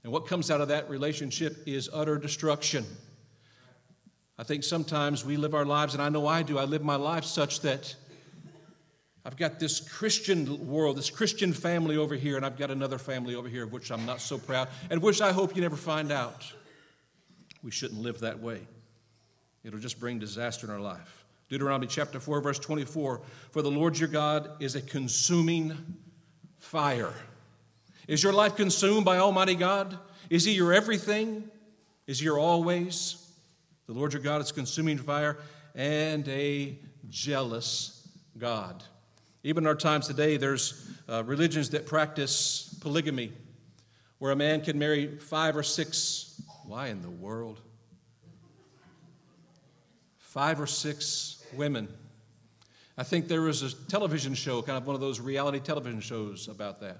And 0.03 0.11
what 0.11 0.25
comes 0.25 0.49
out 0.49 0.59
of 0.59 0.69
that 0.69 0.89
relationship 0.89 1.55
is 1.67 1.91
utter 1.93 2.17
destruction. 2.17 2.83
I 4.39 4.43
think 4.43 4.63
sometimes 4.63 5.23
we 5.23 5.37
live 5.37 5.53
our 5.53 5.65
lives, 5.65 5.93
and 5.93 6.01
I 6.01 6.09
know 6.09 6.25
I 6.25 6.41
do, 6.41 6.57
I 6.57 6.63
live 6.63 6.83
my 6.83 6.95
life 6.95 7.25
such 7.25 7.61
that 7.61 7.95
I've 9.27 9.35
got 9.35 9.59
this 9.59 9.81
Christian 9.81 10.69
world, 10.69 10.97
this 10.97 11.09
Christian 11.09 11.51
family 11.51 11.97
over 11.97 12.15
here, 12.15 12.37
and 12.37 12.45
I've 12.45 12.57
got 12.57 12.71
another 12.71 12.97
family 12.97 13.35
over 13.35 13.49
here 13.49 13.65
of 13.65 13.73
which 13.73 13.91
I'm 13.91 14.05
not 14.05 14.21
so 14.21 14.37
proud, 14.37 14.69
and 14.89 15.01
which 15.01 15.19
I 15.19 15.33
hope 15.33 15.53
you 15.53 15.61
never 15.61 15.75
find 15.75 16.13
out. 16.13 16.49
We 17.61 17.69
shouldn't 17.69 17.99
live 17.99 18.21
that 18.21 18.39
way. 18.39 18.61
It'll 19.65 19.81
just 19.81 19.99
bring 19.99 20.17
disaster 20.17 20.65
in 20.65 20.71
our 20.71 20.79
life. 20.79 21.25
Deuteronomy 21.49 21.87
chapter 21.87 22.21
4, 22.21 22.39
verse 22.39 22.57
24 22.57 23.19
For 23.51 23.61
the 23.61 23.69
Lord 23.69 23.99
your 23.99 24.07
God 24.07 24.49
is 24.61 24.75
a 24.75 24.81
consuming 24.81 25.75
fire. 26.57 27.13
Is 28.07 28.23
your 28.23 28.31
life 28.31 28.55
consumed 28.55 29.03
by 29.03 29.17
Almighty 29.17 29.55
God? 29.55 29.99
Is 30.29 30.45
He 30.45 30.53
your 30.53 30.71
everything? 30.71 31.43
Is 32.05 32.19
He 32.19 32.25
your 32.25 32.39
always? 32.39 33.29
The 33.87 33.93
Lord 33.93 34.13
your 34.13 34.21
God 34.21 34.39
is 34.39 34.53
consuming 34.53 34.97
fire 34.97 35.37
and 35.75 36.25
a 36.29 36.79
jealous 37.09 38.07
God. 38.37 38.85
Even 39.47 39.63
in 39.63 39.67
our 39.67 39.75
times 39.75 40.07
today, 40.07 40.35
there's 40.35 40.91
uh, 41.07 41.23
religions 41.23 41.69
that 41.69 41.85
practice 41.85 42.77
polygamy, 42.81 43.31
where 44.17 44.33
a 44.33 44.35
man 44.35 44.59
can 44.59 44.77
marry 44.77 45.15
five 45.19 45.55
or 45.55 45.63
six. 45.63 46.41
Why 46.65 46.87
in 46.87 47.01
the 47.01 47.09
world? 47.09 47.61
Five 50.17 50.59
or 50.59 50.67
six 50.67 51.41
women. 51.53 51.87
I 52.97 53.03
think 53.03 53.29
there 53.29 53.41
was 53.41 53.63
a 53.63 53.73
television 53.87 54.33
show, 54.33 54.61
kind 54.61 54.77
of 54.77 54.85
one 54.85 54.95
of 54.95 55.01
those 55.01 55.21
reality 55.21 55.61
television 55.61 56.01
shows 56.01 56.49
about 56.49 56.81
that. 56.81 56.99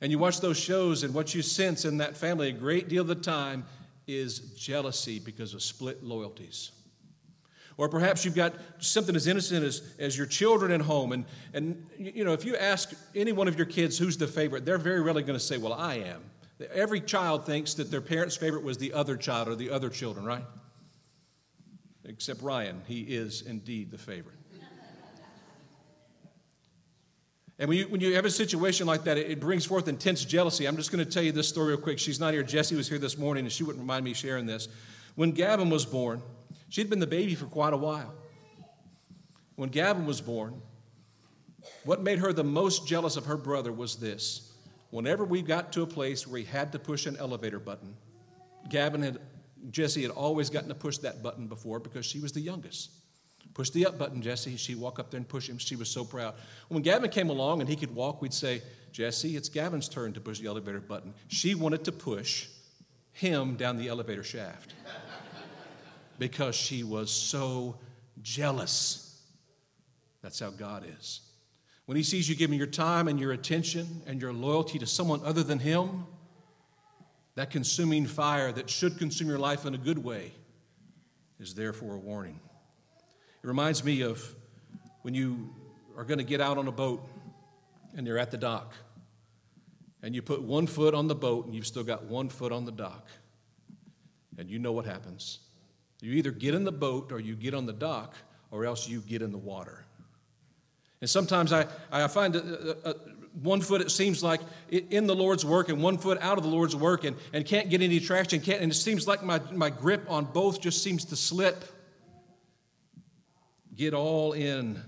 And 0.00 0.10
you 0.10 0.18
watch 0.18 0.40
those 0.40 0.58
shows, 0.58 1.04
and 1.04 1.14
what 1.14 1.36
you 1.36 1.42
sense 1.42 1.84
in 1.84 1.98
that 1.98 2.16
family 2.16 2.48
a 2.48 2.52
great 2.52 2.88
deal 2.88 3.02
of 3.02 3.06
the 3.06 3.14
time 3.14 3.64
is 4.08 4.40
jealousy 4.56 5.20
because 5.20 5.54
of 5.54 5.62
split 5.62 6.02
loyalties. 6.02 6.72
Or 7.78 7.88
perhaps 7.88 8.24
you've 8.24 8.34
got 8.34 8.54
something 8.78 9.14
as 9.14 9.26
innocent 9.26 9.64
as, 9.64 9.82
as 9.98 10.16
your 10.16 10.26
children 10.26 10.72
at 10.72 10.80
home. 10.80 11.12
And, 11.12 11.24
and, 11.52 11.86
you 11.98 12.24
know, 12.24 12.32
if 12.32 12.44
you 12.44 12.56
ask 12.56 12.92
any 13.14 13.32
one 13.32 13.48
of 13.48 13.56
your 13.56 13.66
kids 13.66 13.98
who's 13.98 14.16
the 14.16 14.26
favorite, 14.26 14.64
they're 14.64 14.78
very 14.78 15.02
rarely 15.02 15.22
going 15.22 15.38
to 15.38 15.44
say, 15.44 15.58
Well, 15.58 15.74
I 15.74 15.96
am. 15.96 16.22
Every 16.72 17.02
child 17.02 17.44
thinks 17.44 17.74
that 17.74 17.90
their 17.90 18.00
parent's 18.00 18.34
favorite 18.34 18.62
was 18.62 18.78
the 18.78 18.94
other 18.94 19.16
child 19.16 19.48
or 19.48 19.56
the 19.56 19.70
other 19.70 19.90
children, 19.90 20.24
right? 20.24 20.44
Except 22.06 22.40
Ryan. 22.40 22.80
He 22.86 23.02
is 23.02 23.42
indeed 23.42 23.90
the 23.90 23.98
favorite. 23.98 24.36
And 27.58 27.68
when 27.68 27.78
you, 27.78 27.88
when 27.88 28.00
you 28.02 28.14
have 28.14 28.26
a 28.26 28.30
situation 28.30 28.86
like 28.86 29.04
that, 29.04 29.16
it, 29.16 29.30
it 29.30 29.40
brings 29.40 29.64
forth 29.64 29.88
intense 29.88 30.24
jealousy. 30.24 30.66
I'm 30.66 30.76
just 30.76 30.92
going 30.92 31.04
to 31.04 31.10
tell 31.10 31.22
you 31.22 31.32
this 31.32 31.48
story 31.48 31.68
real 31.68 31.78
quick. 31.78 31.98
She's 31.98 32.20
not 32.20 32.34
here. 32.34 32.42
Jesse 32.42 32.74
was 32.74 32.88
here 32.88 32.98
this 32.98 33.16
morning, 33.16 33.44
and 33.44 33.52
she 33.52 33.64
wouldn't 33.64 33.84
mind 33.84 34.04
me 34.04 34.12
sharing 34.12 34.44
this. 34.44 34.68
When 35.14 35.32
Gavin 35.32 35.70
was 35.70 35.86
born, 35.86 36.20
She'd 36.68 36.90
been 36.90 37.00
the 37.00 37.06
baby 37.06 37.34
for 37.34 37.46
quite 37.46 37.72
a 37.72 37.76
while. 37.76 38.14
When 39.54 39.70
Gavin 39.70 40.06
was 40.06 40.20
born, 40.20 40.60
what 41.84 42.02
made 42.02 42.18
her 42.18 42.32
the 42.32 42.44
most 42.44 42.86
jealous 42.86 43.16
of 43.16 43.26
her 43.26 43.36
brother 43.36 43.72
was 43.72 43.96
this. 43.96 44.52
Whenever 44.90 45.24
we 45.24 45.42
got 45.42 45.72
to 45.72 45.82
a 45.82 45.86
place 45.86 46.26
where 46.26 46.38
he 46.38 46.44
had 46.44 46.72
to 46.72 46.78
push 46.78 47.06
an 47.06 47.16
elevator 47.16 47.58
button, 47.58 47.96
Gavin 48.68 49.02
had, 49.02 49.18
Jesse 49.70 50.02
had 50.02 50.10
always 50.10 50.50
gotten 50.50 50.68
to 50.68 50.74
push 50.74 50.98
that 50.98 51.22
button 51.22 51.46
before 51.46 51.78
because 51.78 52.04
she 52.06 52.20
was 52.20 52.32
the 52.32 52.40
youngest. 52.40 52.90
Push 53.54 53.70
the 53.70 53.86
up 53.86 53.98
button, 53.98 54.20
Jesse. 54.20 54.56
She'd 54.56 54.76
walk 54.76 54.98
up 54.98 55.10
there 55.10 55.18
and 55.18 55.28
push 55.28 55.48
him. 55.48 55.56
She 55.56 55.76
was 55.76 55.88
so 55.88 56.04
proud. 56.04 56.34
When 56.68 56.82
Gavin 56.82 57.10
came 57.10 57.30
along 57.30 57.60
and 57.60 57.68
he 57.68 57.76
could 57.76 57.94
walk, 57.94 58.20
we'd 58.20 58.34
say, 58.34 58.62
Jesse, 58.92 59.36
it's 59.36 59.48
Gavin's 59.48 59.88
turn 59.88 60.12
to 60.12 60.20
push 60.20 60.40
the 60.40 60.46
elevator 60.46 60.80
button. 60.80 61.14
She 61.28 61.54
wanted 61.54 61.84
to 61.84 61.92
push 61.92 62.48
him 63.12 63.56
down 63.56 63.78
the 63.78 63.88
elevator 63.88 64.22
shaft 64.22 64.74
because 66.18 66.54
she 66.54 66.82
was 66.82 67.10
so 67.10 67.78
jealous. 68.22 69.22
That's 70.22 70.40
how 70.40 70.50
God 70.50 70.84
is. 70.98 71.20
When 71.86 71.96
He 71.96 72.02
sees 72.02 72.28
you 72.28 72.34
giving 72.34 72.58
your 72.58 72.66
time 72.66 73.08
and 73.08 73.18
your 73.20 73.32
attention 73.32 74.02
and 74.06 74.20
your 74.20 74.32
loyalty 74.32 74.78
to 74.78 74.86
someone 74.86 75.20
other 75.24 75.42
than 75.42 75.58
Him, 75.58 76.06
that 77.36 77.50
consuming 77.50 78.06
fire 78.06 78.50
that 78.52 78.68
should 78.68 78.98
consume 78.98 79.28
your 79.28 79.38
life 79.38 79.66
in 79.66 79.74
a 79.74 79.78
good 79.78 80.02
way 80.02 80.32
is 81.38 81.54
therefore 81.54 81.94
a 81.94 81.98
warning. 81.98 82.40
It 83.42 83.46
reminds 83.46 83.84
me 83.84 84.00
of 84.00 84.34
when 85.02 85.14
you 85.14 85.54
are 85.96 86.04
going 86.04 86.18
to 86.18 86.24
get 86.24 86.40
out 86.40 86.58
on 86.58 86.66
a 86.66 86.72
boat 86.72 87.06
and 87.94 88.06
you're 88.06 88.18
at 88.18 88.30
the 88.30 88.38
dock 88.38 88.74
and 90.02 90.14
you 90.14 90.22
put 90.22 90.42
one 90.42 90.66
foot 90.66 90.94
on 90.94 91.08
the 91.08 91.14
boat 91.14 91.46
and 91.46 91.54
you've 91.54 91.66
still 91.66 91.84
got 91.84 92.04
one 92.04 92.28
foot 92.28 92.52
on 92.52 92.64
the 92.64 92.72
dock. 92.72 93.06
And 94.38 94.50
you 94.50 94.58
know 94.58 94.72
what 94.72 94.84
happens. 94.84 95.38
You 96.00 96.12
either 96.12 96.30
get 96.30 96.54
in 96.54 96.64
the 96.64 96.72
boat 96.72 97.12
or 97.12 97.20
you 97.20 97.34
get 97.34 97.54
on 97.54 97.66
the 97.66 97.72
dock, 97.72 98.14
or 98.50 98.64
else 98.64 98.88
you 98.88 99.00
get 99.00 99.22
in 99.22 99.32
the 99.32 99.38
water. 99.38 99.84
And 101.00 101.10
sometimes 101.10 101.52
I, 101.52 101.66
I 101.90 102.06
find 102.08 102.36
a, 102.36 102.40
a, 102.84 102.90
a, 102.90 102.94
one 103.42 103.60
foot, 103.60 103.80
it 103.80 103.90
seems 103.90 104.22
like 104.22 104.40
in 104.70 105.06
the 105.06 105.14
Lord's 105.14 105.44
work, 105.44 105.68
and 105.68 105.82
one 105.82 105.98
foot 105.98 106.18
out 106.20 106.38
of 106.38 106.44
the 106.44 106.50
Lord's 106.50 106.74
work, 106.74 107.04
and, 107.04 107.16
and 107.32 107.44
can't 107.44 107.68
get 107.68 107.82
any 107.82 108.00
traction. 108.00 108.40
Can't, 108.40 108.62
and 108.62 108.72
it 108.72 108.76
seems 108.76 109.06
like 109.06 109.22
my, 109.22 109.40
my 109.52 109.68
grip 109.68 110.06
on 110.08 110.24
both 110.24 110.60
just 110.60 110.82
seems 110.82 111.04
to 111.06 111.16
slip. 111.16 111.64
Get 113.74 113.92
all 113.92 114.32
in 114.32 114.80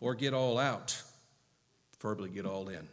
or 0.00 0.16
get 0.16 0.34
all 0.34 0.58
out. 0.58 1.00
Preferably 1.92 2.30
get 2.30 2.44
all 2.44 2.68
in. 2.68 2.88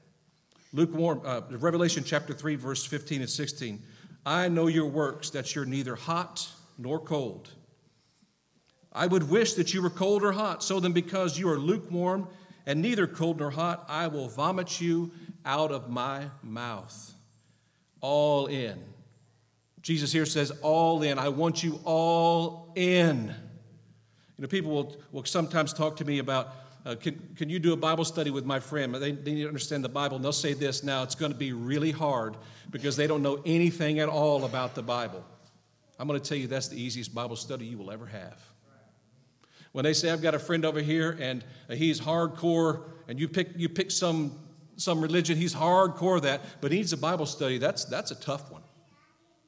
Lukewarm, 0.73 1.21
uh, 1.25 1.41
Revelation 1.49 2.03
chapter 2.05 2.33
3, 2.33 2.55
verse 2.55 2.85
15 2.85 3.21
and 3.21 3.29
16. 3.29 3.81
I 4.25 4.47
know 4.47 4.67
your 4.67 4.87
works, 4.87 5.31
that 5.31 5.53
you're 5.55 5.65
neither 5.65 5.95
hot 5.95 6.47
nor 6.77 6.99
cold. 6.99 7.49
I 8.91 9.07
would 9.07 9.29
wish 9.29 9.53
that 9.55 9.73
you 9.73 9.81
were 9.81 9.89
cold 9.89 10.23
or 10.23 10.31
hot. 10.31 10.63
So 10.63 10.79
then, 10.79 10.91
because 10.91 11.37
you 11.37 11.49
are 11.49 11.57
lukewarm 11.57 12.27
and 12.65 12.81
neither 12.81 13.07
cold 13.07 13.39
nor 13.39 13.49
hot, 13.49 13.85
I 13.89 14.07
will 14.07 14.29
vomit 14.29 14.79
you 14.79 15.11
out 15.45 15.71
of 15.71 15.89
my 15.89 16.27
mouth. 16.43 17.13
All 18.01 18.45
in. 18.45 18.79
Jesus 19.81 20.11
here 20.11 20.25
says, 20.25 20.51
All 20.61 21.01
in. 21.01 21.17
I 21.17 21.29
want 21.29 21.63
you 21.63 21.79
all 21.83 22.71
in. 22.75 23.33
You 24.37 24.41
know, 24.41 24.47
people 24.47 24.71
will, 24.71 24.95
will 25.11 25.25
sometimes 25.25 25.73
talk 25.73 25.97
to 25.97 26.05
me 26.05 26.19
about, 26.19 26.53
uh, 26.85 26.95
can, 26.95 27.19
can 27.35 27.49
you 27.49 27.59
do 27.59 27.73
a 27.73 27.77
Bible 27.77 28.05
study 28.05 28.31
with 28.31 28.45
my 28.45 28.59
friend? 28.59 28.93
They, 28.95 29.11
they 29.11 29.33
need 29.33 29.43
to 29.43 29.47
understand 29.47 29.83
the 29.83 29.89
Bible, 29.89 30.15
and 30.15 30.25
they'll 30.25 30.31
say 30.31 30.53
this 30.53 30.83
now, 30.83 31.03
it's 31.03 31.15
going 31.15 31.31
to 31.31 31.37
be 31.37 31.53
really 31.53 31.91
hard 31.91 32.35
because 32.71 32.95
they 32.95 33.07
don't 33.07 33.21
know 33.21 33.41
anything 33.45 33.99
at 33.99 34.09
all 34.09 34.45
about 34.45 34.75
the 34.75 34.81
Bible. 34.81 35.23
I'm 36.03 36.07
going 36.09 36.19
to 36.19 36.27
tell 36.27 36.37
you 36.37 36.47
that's 36.47 36.67
the 36.67 36.75
easiest 36.75 37.15
Bible 37.15 37.37
study 37.37 37.63
you 37.63 37.77
will 37.77 37.89
ever 37.89 38.05
have. 38.05 38.37
When 39.71 39.85
they 39.85 39.93
say, 39.93 40.11
I've 40.11 40.21
got 40.21 40.35
a 40.35 40.39
friend 40.39 40.65
over 40.65 40.81
here 40.81 41.17
and 41.17 41.45
uh, 41.69 41.75
he's 41.75 42.01
hardcore, 42.01 42.81
and 43.07 43.17
you 43.17 43.29
pick, 43.29 43.51
you 43.55 43.69
pick 43.69 43.89
some, 43.89 44.37
some 44.75 44.99
religion, 44.99 45.37
he's 45.37 45.55
hardcore 45.55 46.21
that, 46.23 46.41
but 46.59 46.73
he 46.73 46.79
needs 46.79 46.91
a 46.91 46.97
Bible 46.97 47.25
study, 47.25 47.57
that's, 47.57 47.85
that's 47.85 48.11
a 48.11 48.15
tough 48.15 48.51
one. 48.51 48.63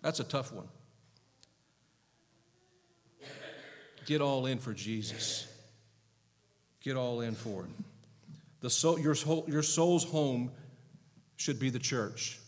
That's 0.02 0.22
a 0.22 0.24
tough 0.24 0.54
one. 0.54 0.70
Get 4.06 4.22
all 4.22 4.46
in 4.46 4.58
for 4.58 4.74
Jesus. 4.74 5.48
Get 6.82 6.96
all 6.96 7.20
in 7.20 7.36
for 7.36 7.64
him. 7.64 7.74
The 8.62 8.70
soul, 8.70 8.98
your, 8.98 9.14
soul, 9.14 9.44
your 9.50 9.62
soul's 9.62 10.06
home 10.06 10.52
should 11.36 11.60
be 11.60 11.70
the 11.70 11.80
church. 11.80 12.40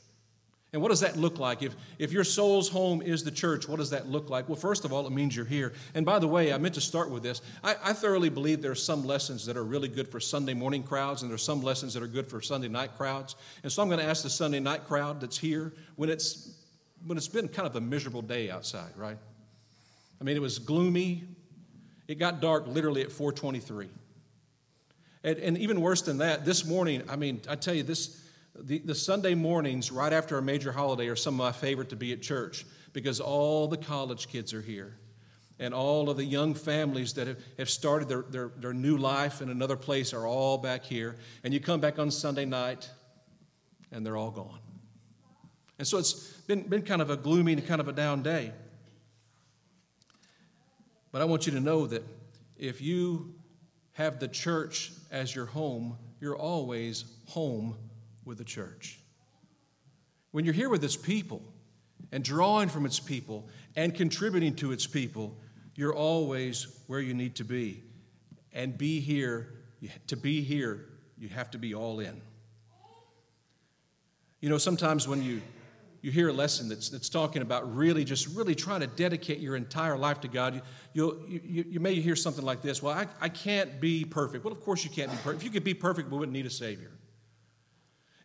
And 0.77 0.81
what 0.83 0.89
does 0.89 0.99
that 0.99 1.17
look 1.17 1.39
like? 1.39 1.63
If, 1.63 1.75
if 1.97 2.11
your 2.11 2.23
soul's 2.23 2.69
home 2.69 3.01
is 3.01 3.23
the 3.23 3.31
church, 3.31 3.67
what 3.67 3.77
does 3.77 3.89
that 3.89 4.09
look 4.09 4.29
like? 4.29 4.47
Well, 4.47 4.57
first 4.57 4.85
of 4.85 4.93
all, 4.93 5.07
it 5.07 5.09
means 5.09 5.35
you're 5.35 5.43
here. 5.43 5.73
And 5.95 6.05
by 6.05 6.19
the 6.19 6.27
way, 6.27 6.53
I 6.53 6.59
meant 6.59 6.75
to 6.75 6.81
start 6.81 7.09
with 7.09 7.23
this. 7.23 7.41
I, 7.63 7.75
I 7.83 7.93
thoroughly 7.93 8.29
believe 8.29 8.61
there 8.61 8.73
are 8.73 8.75
some 8.75 9.03
lessons 9.03 9.43
that 9.47 9.57
are 9.57 9.63
really 9.63 9.87
good 9.87 10.07
for 10.07 10.19
Sunday 10.19 10.53
morning 10.53 10.83
crowds, 10.83 11.23
and 11.23 11.31
there 11.31 11.33
are 11.35 11.39
some 11.39 11.63
lessons 11.63 11.95
that 11.95 12.03
are 12.03 12.07
good 12.07 12.27
for 12.27 12.43
Sunday 12.43 12.67
night 12.67 12.95
crowds. 12.95 13.35
And 13.63 13.71
so 13.71 13.81
I'm 13.81 13.87
going 13.87 13.99
to 13.99 14.05
ask 14.05 14.21
the 14.21 14.29
Sunday 14.29 14.59
night 14.59 14.85
crowd 14.85 15.19
that's 15.19 15.39
here 15.39 15.73
when 15.95 16.11
it's, 16.11 16.55
when 17.07 17.17
it's 17.17 17.27
been 17.27 17.47
kind 17.47 17.67
of 17.67 17.75
a 17.75 17.81
miserable 17.81 18.21
day 18.21 18.51
outside, 18.51 18.91
right? 18.95 19.17
I 20.21 20.23
mean, 20.23 20.35
it 20.35 20.43
was 20.43 20.59
gloomy. 20.59 21.23
It 22.07 22.19
got 22.19 22.39
dark 22.39 22.67
literally 22.67 23.01
at 23.01 23.11
423. 23.11 23.89
And, 25.23 25.37
and 25.39 25.57
even 25.57 25.81
worse 25.81 26.03
than 26.03 26.19
that, 26.19 26.45
this 26.45 26.65
morning, 26.65 27.01
I 27.09 27.15
mean, 27.15 27.41
I 27.49 27.55
tell 27.55 27.73
you, 27.73 27.81
this 27.81 28.26
the, 28.59 28.79
the 28.79 28.95
Sunday 28.95 29.35
mornings 29.35 29.91
right 29.91 30.13
after 30.13 30.37
a 30.37 30.41
major 30.41 30.71
holiday 30.71 31.07
are 31.07 31.15
some 31.15 31.35
of 31.35 31.37
my 31.37 31.51
favorite 31.51 31.89
to 31.89 31.95
be 31.95 32.13
at 32.13 32.21
church 32.21 32.65
because 32.93 33.19
all 33.19 33.67
the 33.67 33.77
college 33.77 34.27
kids 34.27 34.53
are 34.53 34.61
here 34.61 34.97
and 35.59 35.73
all 35.73 36.09
of 36.09 36.17
the 36.17 36.23
young 36.23 36.53
families 36.53 37.13
that 37.13 37.27
have, 37.27 37.37
have 37.57 37.69
started 37.69 38.07
their, 38.07 38.21
their, 38.23 38.51
their 38.57 38.73
new 38.73 38.97
life 38.97 39.41
in 39.41 39.49
another 39.49 39.75
place 39.75 40.13
are 40.13 40.27
all 40.27 40.57
back 40.57 40.83
here. 40.83 41.15
And 41.43 41.53
you 41.53 41.59
come 41.59 41.79
back 41.79 41.97
on 41.97 42.11
Sunday 42.11 42.45
night 42.45 42.89
and 43.91 44.05
they're 44.05 44.17
all 44.17 44.31
gone. 44.31 44.59
And 45.79 45.87
so 45.87 45.97
it's 45.97 46.13
been, 46.47 46.63
been 46.63 46.83
kind 46.83 47.01
of 47.01 47.09
a 47.09 47.17
gloomy 47.17 47.53
and 47.53 47.65
kind 47.65 47.81
of 47.81 47.87
a 47.87 47.93
down 47.93 48.21
day. 48.21 48.51
But 51.11 51.21
I 51.21 51.25
want 51.25 51.47
you 51.47 51.53
to 51.53 51.59
know 51.59 51.87
that 51.87 52.03
if 52.57 52.81
you 52.81 53.33
have 53.93 54.19
the 54.19 54.27
church 54.27 54.91
as 55.11 55.33
your 55.33 55.45
home, 55.45 55.97
you're 56.19 56.37
always 56.37 57.05
home 57.27 57.75
with 58.27 58.37
the 58.37 58.43
church. 58.43 58.99
When 60.31 60.45
you're 60.45 60.53
here 60.53 60.69
with 60.69 60.83
its 60.83 60.95
people 60.95 61.41
and 62.11 62.23
drawing 62.23 62.69
from 62.69 62.85
its 62.85 62.99
people 62.99 63.47
and 63.75 63.95
contributing 63.95 64.55
to 64.57 64.71
its 64.71 64.85
people, 64.85 65.35
you're 65.75 65.95
always 65.95 66.67
where 66.87 66.99
you 66.99 67.13
need 67.13 67.35
to 67.35 67.43
be. 67.43 67.83
And 68.53 68.77
be 68.77 68.99
here, 68.99 69.53
to 70.07 70.17
be 70.17 70.41
here, 70.41 70.85
you 71.17 71.29
have 71.29 71.49
to 71.51 71.57
be 71.57 71.73
all 71.73 71.99
in. 71.99 72.21
You 74.41 74.49
know, 74.49 74.57
sometimes 74.57 75.07
when 75.07 75.23
you 75.23 75.41
you 76.01 76.11
hear 76.11 76.29
a 76.29 76.33
lesson 76.33 76.69
that's, 76.69 76.89
that's 76.89 77.09
talking 77.09 77.41
about 77.41 77.75
really 77.75 78.05
just 78.05 78.27
really 78.27 78.55
trying 78.55 78.81
to 78.81 78.87
dedicate 78.87 79.39
your 79.39 79.55
entire 79.55 79.97
life 79.97 80.21
to 80.21 80.27
God, 80.27 80.61
you, 80.93 81.27
you, 81.27 81.65
you 81.67 81.79
may 81.79 81.95
hear 81.95 82.15
something 82.15 82.45
like 82.45 82.61
this 82.61 82.81
Well, 82.81 82.93
I, 82.93 83.07
I 83.19 83.29
can't 83.29 83.81
be 83.81 84.05
perfect. 84.05 84.45
Well, 84.45 84.53
of 84.53 84.61
course 84.61 84.83
you 84.83 84.89
can't 84.89 85.11
be 85.11 85.17
perfect. 85.17 85.37
If 85.37 85.43
you 85.43 85.49
could 85.49 85.63
be 85.63 85.73
perfect, 85.73 86.09
we 86.09 86.17
wouldn't 86.17 86.33
need 86.33 86.45
a 86.45 86.51
Savior. 86.51 86.91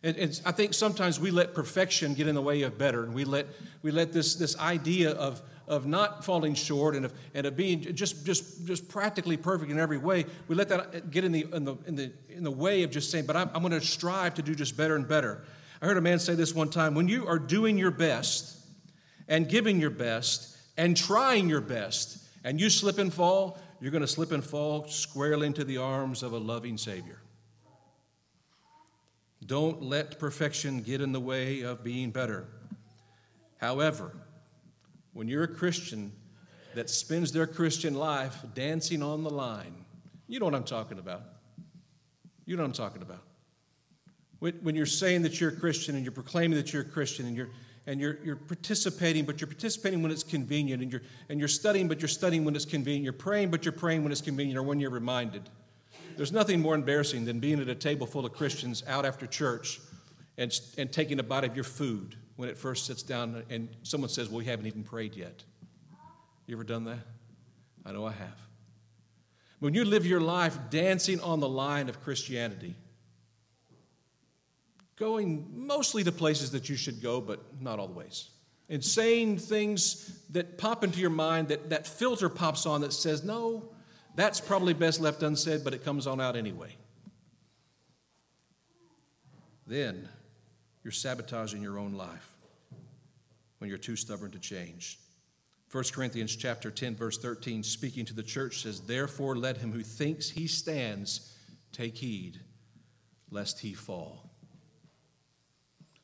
And, 0.03 0.17
and, 0.17 0.41
I 0.45 0.51
think 0.51 0.73
sometimes 0.73 1.19
we 1.19 1.31
let 1.31 1.53
perfection 1.53 2.13
get 2.13 2.27
in 2.27 2.35
the 2.35 2.41
way 2.41 2.63
of 2.63 2.77
better, 2.77 3.03
and 3.03 3.13
we 3.13 3.23
let, 3.23 3.47
we 3.81 3.91
let 3.91 4.11
this, 4.11 4.35
this 4.35 4.57
idea 4.59 5.11
of, 5.11 5.41
of 5.65 5.85
not 5.85 6.25
falling 6.25 6.55
short 6.55 6.93
and 6.95 7.05
of, 7.05 7.13
and 7.33 7.47
of 7.47 7.55
being 7.55 7.81
just, 7.95 8.25
just, 8.25 8.65
just 8.67 8.89
practically 8.89 9.37
perfect 9.37 9.71
in 9.71 9.79
every 9.79 9.97
way, 9.97 10.25
we 10.49 10.55
let 10.55 10.67
that 10.69 11.09
get 11.09 11.23
in 11.23 11.31
the, 11.31 11.47
in 11.53 11.63
the, 11.63 11.75
in 11.87 11.95
the, 11.95 12.11
in 12.29 12.43
the 12.43 12.51
way 12.51 12.83
of 12.83 12.91
just 12.91 13.11
saying, 13.11 13.25
but 13.25 13.37
I'm, 13.37 13.49
I'm 13.53 13.61
going 13.61 13.71
to 13.71 13.81
strive 13.81 14.33
to 14.35 14.41
do 14.41 14.53
just 14.53 14.75
better 14.75 14.95
and 14.95 15.07
better. 15.07 15.43
I 15.81 15.85
heard 15.85 15.97
a 15.97 16.01
man 16.01 16.19
say 16.19 16.35
this 16.35 16.53
one 16.53 16.69
time 16.69 16.95
when 16.95 17.07
you 17.07 17.27
are 17.27 17.39
doing 17.39 17.77
your 17.77 17.91
best 17.91 18.57
and 19.27 19.47
giving 19.47 19.79
your 19.79 19.89
best 19.89 20.57
and 20.77 20.97
trying 20.97 21.49
your 21.49 21.61
best, 21.61 22.17
and 22.43 22.59
you 22.59 22.69
slip 22.69 22.97
and 22.97 23.13
fall, 23.13 23.57
you're 23.79 23.91
going 23.91 24.01
to 24.01 24.07
slip 24.07 24.31
and 24.31 24.43
fall 24.43 24.87
squarely 24.87 25.47
into 25.47 25.63
the 25.63 25.77
arms 25.77 26.23
of 26.23 26.33
a 26.33 26.37
loving 26.37 26.77
Savior. 26.77 27.22
Don't 29.45 29.81
let 29.81 30.19
perfection 30.19 30.81
get 30.81 31.01
in 31.01 31.11
the 31.11 31.19
way 31.19 31.61
of 31.61 31.83
being 31.83 32.11
better. 32.11 32.47
However, 33.57 34.15
when 35.13 35.27
you're 35.27 35.43
a 35.43 35.47
Christian 35.47 36.11
that 36.75 36.89
spends 36.89 37.31
their 37.31 37.47
Christian 37.47 37.93
life 37.93 38.43
dancing 38.53 39.03
on 39.03 39.23
the 39.23 39.29
line, 39.29 39.85
you 40.27 40.39
know 40.39 40.45
what 40.45 40.55
I'm 40.55 40.63
talking 40.63 40.99
about. 40.99 41.23
You 42.45 42.55
know 42.55 42.63
what 42.63 42.67
I'm 42.67 42.73
talking 42.73 43.01
about. 43.01 43.23
When 44.39 44.75
you're 44.75 44.85
saying 44.85 45.21
that 45.21 45.39
you're 45.39 45.51
a 45.51 45.55
Christian 45.55 45.95
and 45.95 46.03
you're 46.03 46.11
proclaiming 46.11 46.57
that 46.57 46.73
you're 46.73 46.81
a 46.81 46.85
Christian 46.85 47.25
and 47.25 47.37
you're 47.37 47.49
and 47.85 47.99
you're, 47.99 48.17
you're 48.23 48.37
participating, 48.37 49.25
but 49.25 49.41
you're 49.41 49.47
participating 49.47 50.01
when 50.01 50.11
it's 50.11 50.23
convenient, 50.23 50.81
and 50.81 50.91
you're, 50.91 51.01
and 51.29 51.37
you're 51.37 51.49
studying, 51.49 51.87
but 51.87 52.01
you're 52.01 52.07
studying 52.07 52.45
when 52.45 52.55
it's 52.55 52.65
convenient. 52.65 53.03
You're 53.03 53.13
praying, 53.13 53.51
but 53.51 53.65
you're 53.65 53.73
praying 53.73 54.03
when 54.03 54.11
it's 54.11 54.21
convenient 54.21 54.57
or 54.57 54.63
when 54.63 54.79
you're 54.79 54.89
reminded. 54.89 55.49
There's 56.17 56.31
nothing 56.31 56.59
more 56.59 56.75
embarrassing 56.75 57.25
than 57.25 57.39
being 57.39 57.59
at 57.59 57.69
a 57.69 57.75
table 57.75 58.07
full 58.07 58.25
of 58.25 58.33
Christians 58.33 58.83
out 58.87 59.05
after 59.05 59.25
church 59.25 59.79
and, 60.37 60.57
and 60.77 60.91
taking 60.91 61.19
a 61.19 61.23
bite 61.23 61.43
of 61.43 61.55
your 61.55 61.63
food 61.63 62.15
when 62.35 62.49
it 62.49 62.57
first 62.57 62.85
sits 62.85 63.03
down 63.03 63.43
and 63.49 63.69
someone 63.83 64.09
says, 64.09 64.29
Well, 64.29 64.39
we 64.39 64.45
haven't 64.45 64.67
even 64.67 64.83
prayed 64.83 65.15
yet. 65.15 65.43
You 66.47 66.55
ever 66.55 66.63
done 66.63 66.85
that? 66.85 66.99
I 67.85 67.91
know 67.91 68.05
I 68.05 68.11
have. 68.11 68.39
When 69.59 69.73
you 69.73 69.85
live 69.85 70.05
your 70.05 70.21
life 70.21 70.57
dancing 70.69 71.21
on 71.21 71.39
the 71.39 71.47
line 71.47 71.87
of 71.87 72.01
Christianity, 72.01 72.75
going 74.97 75.47
mostly 75.53 76.03
to 76.03 76.11
places 76.11 76.51
that 76.51 76.69
you 76.69 76.75
should 76.75 77.01
go, 77.01 77.21
but 77.21 77.39
not 77.61 77.79
all 77.79 77.87
the 77.87 77.93
ways, 77.93 78.29
and 78.69 78.83
saying 78.83 79.37
things 79.37 80.19
that 80.31 80.57
pop 80.57 80.83
into 80.83 80.99
your 80.99 81.09
mind, 81.09 81.49
that 81.49 81.69
that 81.69 81.87
filter 81.87 82.29
pops 82.29 82.65
on 82.65 82.81
that 82.81 82.93
says, 82.93 83.23
No, 83.23 83.69
that's 84.15 84.39
probably 84.39 84.73
best 84.73 84.99
left 84.99 85.23
unsaid, 85.23 85.63
but 85.63 85.73
it 85.73 85.83
comes 85.83 86.07
on 86.07 86.21
out 86.21 86.35
anyway. 86.35 86.75
Then 89.65 90.07
you're 90.83 90.91
sabotaging 90.91 91.61
your 91.61 91.79
own 91.79 91.93
life 91.93 92.29
when 93.57 93.69
you're 93.69 93.77
too 93.77 93.95
stubborn 93.95 94.31
to 94.31 94.39
change. 94.39 94.99
1 95.71 95.85
Corinthians 95.91 96.35
chapter 96.35 96.69
10 96.69 96.95
verse 96.95 97.17
13 97.17 97.63
speaking 97.63 98.05
to 98.05 98.13
the 98.13 98.21
church 98.21 98.61
says 98.61 98.81
therefore 98.81 99.35
let 99.35 99.57
him 99.57 99.71
who 99.71 99.81
thinks 99.81 100.29
he 100.29 100.45
stands 100.45 101.35
take 101.71 101.95
heed 101.95 102.39
lest 103.31 103.59
he 103.59 103.73
fall. 103.73 104.29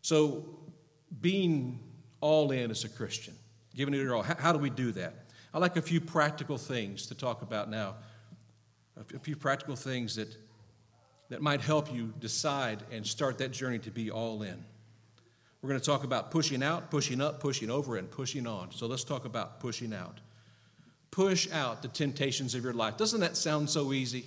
So 0.01 0.59
being 1.21 1.79
all 2.21 2.51
in 2.51 2.71
as 2.71 2.83
a 2.83 2.89
Christian, 2.89 3.35
giving 3.75 3.93
it 3.93 3.97
your 3.97 4.15
all, 4.15 4.23
how, 4.23 4.35
how 4.35 4.51
do 4.51 4.57
we 4.57 4.69
do 4.69 4.91
that? 4.93 5.28
I 5.53 5.57
like 5.59 5.77
a 5.77 5.81
few 5.81 5.99
practical 5.99 6.57
things 6.57 7.07
to 7.07 7.15
talk 7.15 7.41
about 7.41 7.69
now, 7.69 7.95
a 8.97 9.19
few 9.19 9.35
practical 9.35 9.75
things 9.75 10.15
that, 10.15 10.35
that 11.29 11.41
might 11.41 11.61
help 11.61 11.93
you 11.93 12.13
decide 12.19 12.83
and 12.91 13.05
start 13.05 13.37
that 13.39 13.51
journey 13.51 13.79
to 13.79 13.91
be 13.91 14.11
all 14.11 14.43
in. 14.43 14.63
We're 15.61 15.69
going 15.69 15.79
to 15.79 15.85
talk 15.85 16.03
about 16.03 16.31
pushing 16.31 16.63
out, 16.63 16.89
pushing 16.89 17.19
up, 17.19 17.39
pushing 17.39 17.69
over, 17.69 17.97
and 17.97 18.09
pushing 18.09 18.47
on. 18.47 18.71
So 18.71 18.87
let's 18.87 19.03
talk 19.03 19.25
about 19.25 19.59
pushing 19.59 19.93
out. 19.93 20.19
Push 21.11 21.51
out 21.51 21.81
the 21.81 21.87
temptations 21.87 22.55
of 22.55 22.63
your 22.63 22.73
life. 22.73 22.95
Doesn't 22.95 23.19
that 23.21 23.35
sound 23.35 23.69
so 23.69 23.91
easy? 23.91 24.25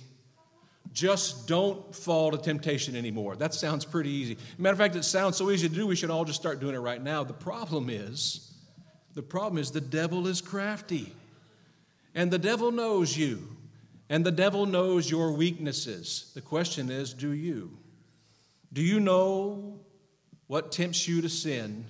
Just 0.91 1.47
don't 1.47 1.95
fall 1.95 2.31
to 2.31 2.37
temptation 2.37 2.95
anymore. 2.95 3.35
That 3.35 3.53
sounds 3.53 3.85
pretty 3.85 4.11
easy. 4.11 4.37
Matter 4.59 4.73
of 4.73 4.79
fact, 4.79 4.95
it 4.95 5.03
sounds 5.03 5.37
so 5.37 5.49
easy 5.49 5.69
to 5.69 5.73
do, 5.73 5.87
we 5.87 5.95
should 5.95 6.11
all 6.11 6.25
just 6.25 6.39
start 6.39 6.59
doing 6.59 6.75
it 6.75 6.79
right 6.79 7.01
now. 7.01 7.23
The 7.23 7.33
problem 7.33 7.89
is, 7.89 8.52
the 9.13 9.21
problem 9.21 9.57
is 9.57 9.71
the 9.71 9.81
devil 9.81 10.27
is 10.27 10.41
crafty. 10.41 11.13
And 12.15 12.31
the 12.31 12.37
devil 12.37 12.71
knows 12.71 13.17
you. 13.17 13.55
And 14.09 14.25
the 14.25 14.31
devil 14.31 14.65
knows 14.65 15.09
your 15.09 15.31
weaknesses. 15.31 16.31
The 16.33 16.41
question 16.41 16.91
is 16.91 17.13
do 17.13 17.31
you? 17.31 17.77
Do 18.71 18.81
you 18.81 18.99
know 18.99 19.79
what 20.47 20.71
tempts 20.71 21.07
you 21.07 21.21
to 21.21 21.29
sin? 21.29 21.85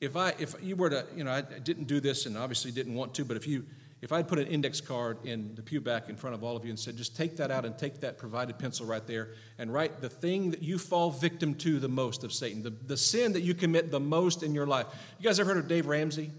If 0.00 0.16
I 0.16 0.34
if 0.38 0.54
you 0.62 0.76
were 0.76 0.90
to, 0.90 1.06
you 1.14 1.24
know, 1.24 1.32
I 1.32 1.42
didn't 1.42 1.84
do 1.84 2.00
this 2.00 2.26
and 2.26 2.36
obviously 2.36 2.70
didn't 2.70 2.94
want 2.94 3.14
to, 3.14 3.24
but 3.24 3.36
if 3.36 3.46
you 3.46 3.66
if 4.02 4.12
I'd 4.12 4.28
put 4.28 4.38
an 4.38 4.46
index 4.46 4.80
card 4.80 5.18
in 5.24 5.54
the 5.54 5.62
pew 5.62 5.80
back 5.80 6.08
in 6.08 6.16
front 6.16 6.34
of 6.34 6.42
all 6.42 6.56
of 6.56 6.64
you 6.64 6.70
and 6.70 6.78
said, 6.78 6.96
just 6.96 7.16
take 7.16 7.36
that 7.36 7.50
out 7.50 7.66
and 7.66 7.76
take 7.76 8.00
that 8.00 8.16
provided 8.16 8.58
pencil 8.58 8.86
right 8.86 9.06
there 9.06 9.30
and 9.58 9.72
write 9.72 10.00
the 10.00 10.08
thing 10.08 10.52
that 10.52 10.62
you 10.62 10.78
fall 10.78 11.10
victim 11.10 11.54
to 11.56 11.78
the 11.78 11.88
most 11.88 12.24
of 12.24 12.32
Satan, 12.32 12.62
the, 12.62 12.70
the 12.70 12.96
sin 12.96 13.34
that 13.34 13.42
you 13.42 13.54
commit 13.54 13.90
the 13.90 14.00
most 14.00 14.42
in 14.42 14.54
your 14.54 14.66
life. 14.66 14.86
You 15.18 15.24
guys 15.24 15.38
ever 15.38 15.52
heard 15.52 15.62
of 15.62 15.68
Dave 15.68 15.86
Ramsey? 15.86 16.30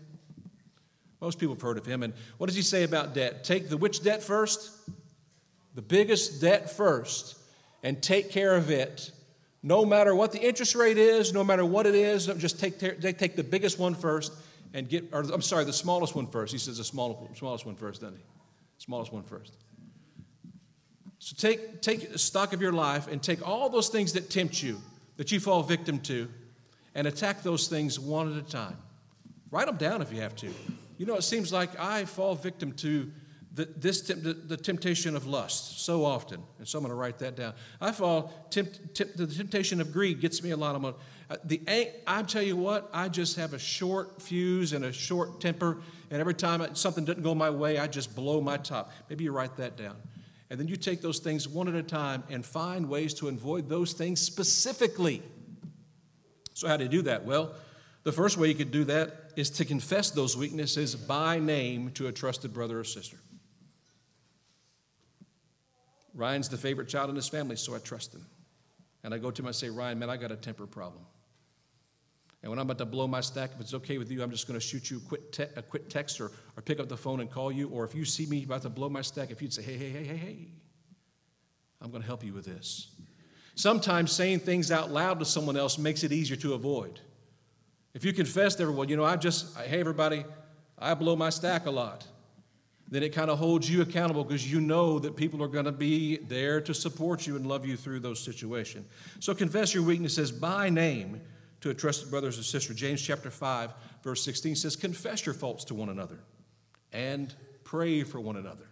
Most 1.20 1.38
people 1.38 1.54
have 1.54 1.62
heard 1.62 1.78
of 1.78 1.86
him. 1.86 2.02
And 2.02 2.16
what 2.40 2.48
does 2.48 2.56
he 2.56 2.64
say 2.64 2.82
about 2.84 3.14
debt? 3.14 3.44
Take 3.44 3.70
the 3.70 3.78
which 3.78 4.02
debt 4.02 4.24
first? 4.24 4.72
The 5.76 5.84
biggest 5.84 6.42
debt 6.42 6.72
first 6.72 7.38
and 7.84 8.02
take 8.02 8.32
care 8.32 8.56
of 8.56 8.72
it. 8.72 9.12
No 9.62 9.86
matter 9.86 10.16
what 10.16 10.32
the 10.32 10.40
interest 10.40 10.74
rate 10.74 10.98
is, 10.98 11.32
no 11.32 11.44
matter 11.44 11.64
what 11.64 11.86
it 11.86 11.94
is, 11.94 12.26
just 12.26 12.60
take, 12.60 12.80
take 12.80 13.36
the 13.36 13.44
biggest 13.44 13.78
one 13.78 13.94
first 13.94 14.34
and 14.74 14.88
get, 14.88 15.10
or 15.12 15.22
I'm 15.22 15.42
sorry, 15.42 15.66
the 15.66 15.74
smallest 15.74 16.16
one 16.16 16.28
first. 16.28 16.52
He 16.52 16.58
says 16.58 16.78
the 16.78 16.84
smallest, 16.84 17.38
smallest 17.38 17.66
one 17.66 17.76
first, 17.76 18.02
doesn't 18.02 18.18
he? 18.18 18.24
Smallest 18.78 19.12
one 19.12 19.24
first. 19.24 19.54
So 21.20 21.36
take, 21.38 21.82
take 21.82 22.18
stock 22.18 22.54
of 22.54 22.62
your 22.62 22.72
life 22.72 23.08
and 23.08 23.22
take 23.22 23.48
all 23.48 23.70
those 23.70 23.90
things 23.90 24.14
that 24.14 24.30
tempt 24.30 24.64
you, 24.64 24.82
that 25.18 25.32
you 25.32 25.40
fall 25.40 25.62
victim 25.62 26.00
to, 26.02 26.28
and 26.96 27.06
attack 27.06 27.44
those 27.44 27.68
things 27.68 28.00
one 28.00 28.32
at 28.32 28.38
a 28.38 28.50
time. 28.50 28.78
Write 29.52 29.68
them 29.68 29.78
down 29.78 30.02
if 30.02 30.12
you 30.12 30.22
have 30.22 30.36
to. 30.38 30.52
You 30.98 31.06
know, 31.06 31.16
it 31.16 31.24
seems 31.24 31.54
like 31.54 31.80
I 31.80 32.06
fall 32.06 32.36
victim 32.36 32.72
to 32.74 33.12
the, 33.54 33.68
this, 33.76 34.02
the, 34.02 34.14
the 34.14 34.58
temptation 34.58 35.16
of 35.16 35.28
lust 35.28 35.82
so 35.82 36.06
often. 36.06 36.42
And 36.58 36.68
so 36.68 36.78
I'm 36.78 36.84
going 36.84 36.92
to 36.92 36.96
write 36.96 37.20
that 37.20 37.36
down. 37.36 37.54
I 37.82 37.92
fall, 37.92 38.34
tempt, 38.50 38.96
tempt, 38.96 39.18
the 39.18 39.28
temptation 39.28 39.82
of 39.82 39.92
greed 39.92 40.22
gets 40.22 40.42
me 40.42 40.52
a 40.52 40.58
lot. 40.58 40.76
of 40.76 40.86
uh, 40.86 40.94
Uh, 41.32 41.38
the 41.46 41.62
I 42.06 42.24
tell 42.24 42.42
you 42.42 42.58
what, 42.58 42.90
I 42.92 43.08
just 43.08 43.38
have 43.38 43.54
a 43.54 43.60
short 43.60 44.22
fuse 44.22 44.74
and 44.74 44.84
a 44.84 44.92
short 44.92 45.40
temper, 45.40 45.78
and 46.10 46.20
every 46.20 46.34
time 46.34 46.76
something 46.76 47.06
doesn't 47.06 47.24
go 47.24 47.34
my 47.34 47.50
way, 47.50 47.78
I 47.78 47.88
just 47.88 48.14
blow 48.14 48.42
my 48.42 48.58
top. 48.58 48.92
Maybe 49.10 49.24
you 49.24 49.32
write 49.32 49.56
that 49.56 49.78
down. 49.78 49.96
And 50.50 50.60
then 50.60 50.68
you 50.68 50.76
take 50.76 51.00
those 51.00 51.20
things 51.20 51.48
one 51.48 51.70
at 51.70 51.76
a 51.76 51.84
time 51.84 52.26
and 52.30 52.46
find 52.46 52.90
ways 52.90 53.14
to 53.16 53.30
avoid 53.30 53.70
those 53.70 53.94
things 53.94 54.20
specifically. 54.20 55.22
So, 56.54 56.68
how 56.68 56.76
do 56.76 56.84
you 56.84 56.90
do 56.90 57.02
that? 57.04 57.24
Well, 57.24 57.56
the 58.04 58.12
first 58.12 58.36
way 58.36 58.50
you 58.50 58.56
could 58.56 58.72
do 58.72 58.84
that 58.84 59.32
is 59.38 59.50
to 59.52 59.64
confess 59.64 60.12
those 60.12 60.36
weaknesses 60.36 60.96
by 60.96 61.40
name 61.40 61.92
to 61.92 62.08
a 62.08 62.12
trusted 62.12 62.54
brother 62.54 62.78
or 62.78 62.84
sister. 62.84 63.16
Ryan's 66.14 66.50
the 66.50 66.58
favorite 66.58 66.90
child 66.90 67.10
in 67.10 67.16
his 67.16 67.30
family, 67.30 67.56
so 67.56 67.74
I 67.74 67.80
trust 67.80 68.14
him. 68.14 68.26
And 69.06 69.14
I 69.14 69.18
go 69.18 69.32
to 69.32 69.42
him 69.42 69.46
and 69.46 69.56
say, 69.56 69.70
Ryan, 69.70 69.98
man, 69.98 70.10
I 70.10 70.18
got 70.18 70.34
a 70.34 70.36
temper 70.36 70.68
problem. 70.68 71.06
And 72.44 72.50
when 72.50 72.58
I'm 72.58 72.66
about 72.66 72.80
to 72.80 72.86
blow 72.86 73.08
my 73.08 73.22
stack, 73.22 73.52
if 73.54 73.62
it's 73.62 73.74
okay 73.76 74.00
with 74.00 74.10
you, 74.12 74.24
I'm 74.24 74.32
just 74.32 74.48
going 74.48 74.60
to 74.60 74.66
shoot 74.66 74.90
you 74.90 74.98
a 74.98 75.02
quick, 75.02 75.32
te- 75.32 75.54
a 75.56 75.62
quick 75.62 75.90
text 75.90 76.20
or, 76.20 76.32
or 76.58 76.64
pick 76.64 76.80
up 76.80 76.90
the 76.90 76.98
phone 76.98 77.20
and 77.20 77.30
call 77.30 77.52
you. 77.52 77.70
Or 77.70 77.84
if 77.84 77.94
you 77.94 78.04
see 78.04 78.26
me 78.26 78.44
about 78.44 78.64
to 78.64 78.70
blow 78.70 78.90
my 78.90 79.02
stack, 79.02 79.30
if 79.30 79.42
you'd 79.42 79.54
say, 79.54 79.62
hey, 79.62 79.78
hey, 79.78 79.90
hey, 79.90 80.04
hey, 80.04 80.18
hey, 80.18 80.48
I'm 81.82 81.92
going 81.92 82.02
to 82.02 82.08
help 82.08 82.24
you 82.24 82.34
with 82.34 82.46
this. 82.46 82.90
Sometimes 83.54 84.12
saying 84.12 84.40
things 84.40 84.72
out 84.72 84.92
loud 84.92 85.20
to 85.20 85.26
someone 85.26 85.56
else 85.56 85.78
makes 85.78 86.04
it 86.04 86.12
easier 86.12 86.38
to 86.38 86.54
avoid. 86.54 87.00
If 87.94 88.06
you 88.06 88.14
confess 88.14 88.56
to 88.56 88.64
everyone, 88.64 88.90
you 88.90 88.96
know, 88.96 89.04
I 89.04 89.18
just, 89.18 89.56
hey, 89.58 89.80
everybody, 89.80 90.26
I 90.80 90.96
blow 90.96 91.16
my 91.16 91.30
stack 91.30 91.68
a 91.68 91.72
lot, 91.72 92.08
then 92.90 93.04
it 93.04 93.10
kind 93.10 93.30
of 93.30 93.38
holds 93.38 93.70
you 93.70 93.82
accountable 93.82 94.24
because 94.24 94.52
you 94.52 94.60
know 94.60 94.98
that 95.00 95.16
people 95.16 95.44
are 95.44 95.48
going 95.48 95.66
to 95.66 95.72
be 95.72 96.18
there 96.18 96.60
to 96.62 96.74
support 96.74 97.28
you 97.28 97.36
and 97.36 97.46
love 97.46 97.66
you 97.66 97.78
through 97.78 98.00
those 98.00 98.20
situations. 98.20 98.88
So 99.20 99.36
confess 99.36 99.74
your 99.74 99.84
weaknesses 99.84 100.32
by 100.32 100.70
name 100.70 101.22
to 101.62 101.70
a 101.70 101.74
trusted 101.74 102.10
brothers 102.10 102.38
and 102.38 102.46
sister. 102.46 102.74
James 102.74 103.02
chapter 103.02 103.32
5, 103.32 103.74
verse 104.04 104.24
16 104.24 104.56
says, 104.56 104.76
Confess 104.76 105.26
your 105.26 105.36
faults 105.36 105.64
to 105.66 105.76
one 105.76 105.90
another 105.90 106.20
and 106.92 107.34
pray 107.64 108.04
for 108.04 108.20
one 108.20 108.36
another. 108.36 108.68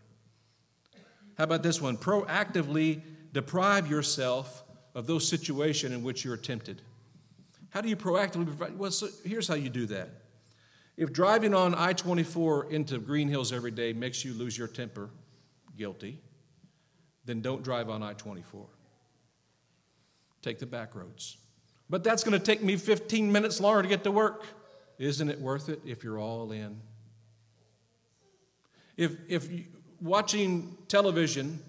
How 1.37 1.45
about 1.45 1.63
this 1.63 1.81
one? 1.81 1.97
Proactively 1.97 3.01
deprive 3.31 3.89
yourself 3.89 4.63
of 4.95 5.07
those 5.07 5.27
situations 5.27 5.93
in 5.93 6.03
which 6.03 6.25
you're 6.25 6.35
tempted. 6.35 6.81
How 7.69 7.81
do 7.81 7.89
you 7.89 7.95
proactively 7.95 8.45
provide? 8.45 8.77
Well, 8.77 8.91
so 8.91 9.07
here's 9.23 9.47
how 9.47 9.53
you 9.53 9.69
do 9.69 9.85
that. 9.87 10.09
If 10.97 11.13
driving 11.13 11.53
on 11.53 11.75
I 11.75 11.93
24 11.93 12.71
into 12.71 12.97
Green 12.97 13.29
Hills 13.29 13.53
every 13.53 13.71
day 13.71 13.93
makes 13.93 14.25
you 14.25 14.33
lose 14.33 14.57
your 14.57 14.67
temper, 14.67 15.09
guilty, 15.77 16.19
then 17.23 17.41
don't 17.41 17.63
drive 17.63 17.89
on 17.89 18.03
I 18.03 18.13
24. 18.13 18.65
Take 20.41 20.59
the 20.59 20.65
back 20.65 20.95
roads. 20.95 21.37
But 21.89 22.03
that's 22.03 22.23
going 22.23 22.37
to 22.37 22.45
take 22.45 22.61
me 22.61 22.75
15 22.75 23.31
minutes 23.31 23.59
longer 23.59 23.81
to 23.81 23.87
get 23.87 24.03
to 24.03 24.11
work. 24.11 24.45
Isn't 24.97 25.29
it 25.29 25.39
worth 25.39 25.69
it 25.69 25.81
if 25.85 26.03
you're 26.03 26.19
all 26.19 26.51
in? 26.51 26.79
If, 28.97 29.13
if 29.27 29.49
watching 30.01 30.77
television, 30.87 31.59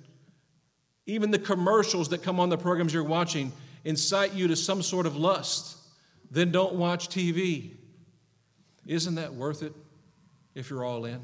even 1.06 1.30
the 1.30 1.38
commercials 1.38 2.08
that 2.10 2.22
come 2.22 2.40
on 2.40 2.48
the 2.48 2.58
programs 2.58 2.92
you're 2.92 3.04
watching 3.04 3.52
incite 3.84 4.34
you 4.34 4.48
to 4.48 4.56
some 4.56 4.82
sort 4.82 5.06
of 5.06 5.16
lust, 5.16 5.76
then 6.30 6.50
don't 6.52 6.74
watch 6.74 7.08
TV. 7.08 7.70
Isn't 8.86 9.14
that 9.14 9.32
worth 9.32 9.62
it 9.62 9.72
if 10.54 10.70
you're 10.70 10.84
all 10.84 11.04
in? 11.04 11.20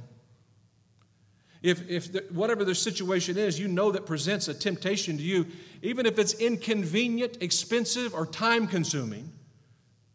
If, 1.62 1.88
if 1.88 2.12
the, 2.12 2.24
whatever 2.30 2.64
the 2.64 2.74
situation 2.74 3.36
is, 3.36 3.58
you 3.58 3.68
know 3.68 3.90
that 3.92 4.06
presents 4.06 4.48
a 4.48 4.54
temptation 4.54 5.16
to 5.16 5.22
you, 5.22 5.46
even 5.82 6.06
if 6.06 6.18
it's 6.18 6.34
inconvenient, 6.34 7.38
expensive, 7.40 8.14
or 8.14 8.26
time 8.26 8.66
consuming, 8.66 9.30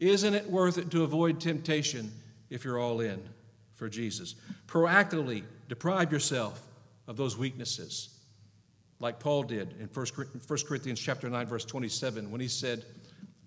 isn't 0.00 0.34
it 0.34 0.50
worth 0.50 0.78
it 0.78 0.90
to 0.90 1.02
avoid 1.04 1.40
temptation 1.40 2.12
if 2.50 2.64
you're 2.64 2.78
all 2.78 3.00
in 3.00 3.22
for 3.74 3.88
Jesus? 3.88 4.34
Proactively 4.66 5.44
deprive 5.68 6.12
yourself 6.12 6.66
of 7.06 7.16
those 7.16 7.36
weaknesses, 7.36 8.08
like 9.00 9.18
Paul 9.18 9.42
did 9.42 9.74
in 9.80 9.88
1 9.88 10.06
Corinthians 10.66 11.00
chapter 11.00 11.28
9, 11.28 11.46
verse 11.46 11.64
27, 11.64 12.30
when 12.30 12.40
he 12.40 12.48
said, 12.48 12.84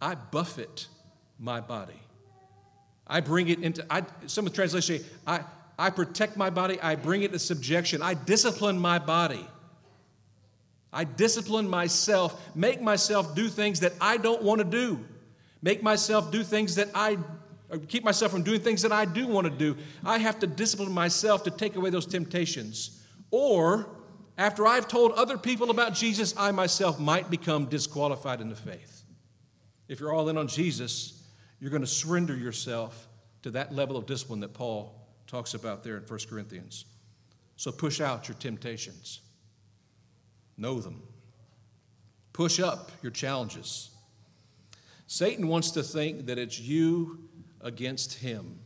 I 0.02 0.16
buffet 0.16 0.88
my 1.40 1.62
body. 1.62 2.00
I 3.08 3.22
bring 3.22 3.50
it 3.50 3.60
into, 3.60 3.86
I, 3.90 4.04
some 4.26 4.46
of 4.46 4.52
the 4.52 4.56
translations 4.56 5.02
say, 5.02 5.08
I, 5.28 5.42
I 5.78 5.90
protect 5.90 6.38
my 6.38 6.50
body, 6.50 6.80
I 6.82 6.96
bring 6.96 7.24
it 7.24 7.32
to 7.34 7.40
subjection, 7.40 8.02
I 8.02 8.14
discipline 8.14 8.80
my 8.80 9.00
body. 9.00 9.46
I 10.94 11.04
discipline 11.04 11.70
myself, 11.70 12.42
make 12.56 12.82
myself 12.82 13.36
do 13.36 13.50
things 13.50 13.82
that 13.82 13.92
I 14.00 14.16
don't 14.16 14.42
want 14.42 14.60
to 14.60 14.66
do, 14.66 15.04
make 15.62 15.84
myself 15.84 16.32
do 16.32 16.42
things 16.42 16.76
that 16.76 16.90
I 16.96 17.18
keep 17.90 18.04
myself 18.06 18.32
from 18.32 18.44
doing 18.44 18.62
things 18.62 18.84
that 18.84 18.94
I 18.94 19.04
do 19.04 19.28
want 19.28 19.46
to 19.46 19.52
do. 19.52 19.76
I 20.06 20.20
have 20.20 20.40
to 20.40 20.48
discipline 20.48 20.94
myself 20.94 21.44
to 21.44 21.52
take 21.52 21.76
away 21.76 21.90
those 21.90 22.06
temptations. 22.06 23.04
Or, 23.32 23.90
after 24.38 24.68
I've 24.68 24.88
told 24.88 25.12
other 25.14 25.38
people 25.38 25.72
about 25.72 25.94
Jesus, 25.94 26.34
I 26.38 26.52
myself 26.52 27.00
might 27.00 27.30
become 27.30 27.66
disqualified 27.66 28.40
in 28.40 28.50
the 28.50 28.56
faith. 28.56 29.04
If 29.88 30.00
you're 30.00 30.14
all 30.14 30.30
in 30.30 30.38
on 30.38 30.48
Jesus, 30.48 31.28
you're 31.60 31.72
going 31.72 31.82
to 31.82 31.88
surrender 31.88 32.36
yourself 32.36 33.08
to 33.42 33.52
that 33.52 33.74
level 33.74 33.98
of 33.98 34.06
discipline 34.06 34.40
that 34.42 34.54
Paul 34.54 35.05
talks 35.36 35.54
about 35.54 35.84
there 35.84 35.98
in 35.98 36.04
1 36.04 36.20
Corinthians. 36.30 36.86
So 37.58 37.70
push 37.70 38.00
out 38.00 38.30
your 38.30 38.38
temptations, 38.38 39.20
know 40.58 40.80
them, 40.80 41.04
push 42.32 42.62
up 42.62 42.90
your 43.02 43.12
challenges. 43.12 43.90
Satan 45.08 45.50
wants 45.50 45.72
to 45.72 45.84
think 45.84 46.28
that 46.28 46.38
it's 46.38 46.58
you 46.58 47.20
against 47.60 48.14
him. 48.14 48.60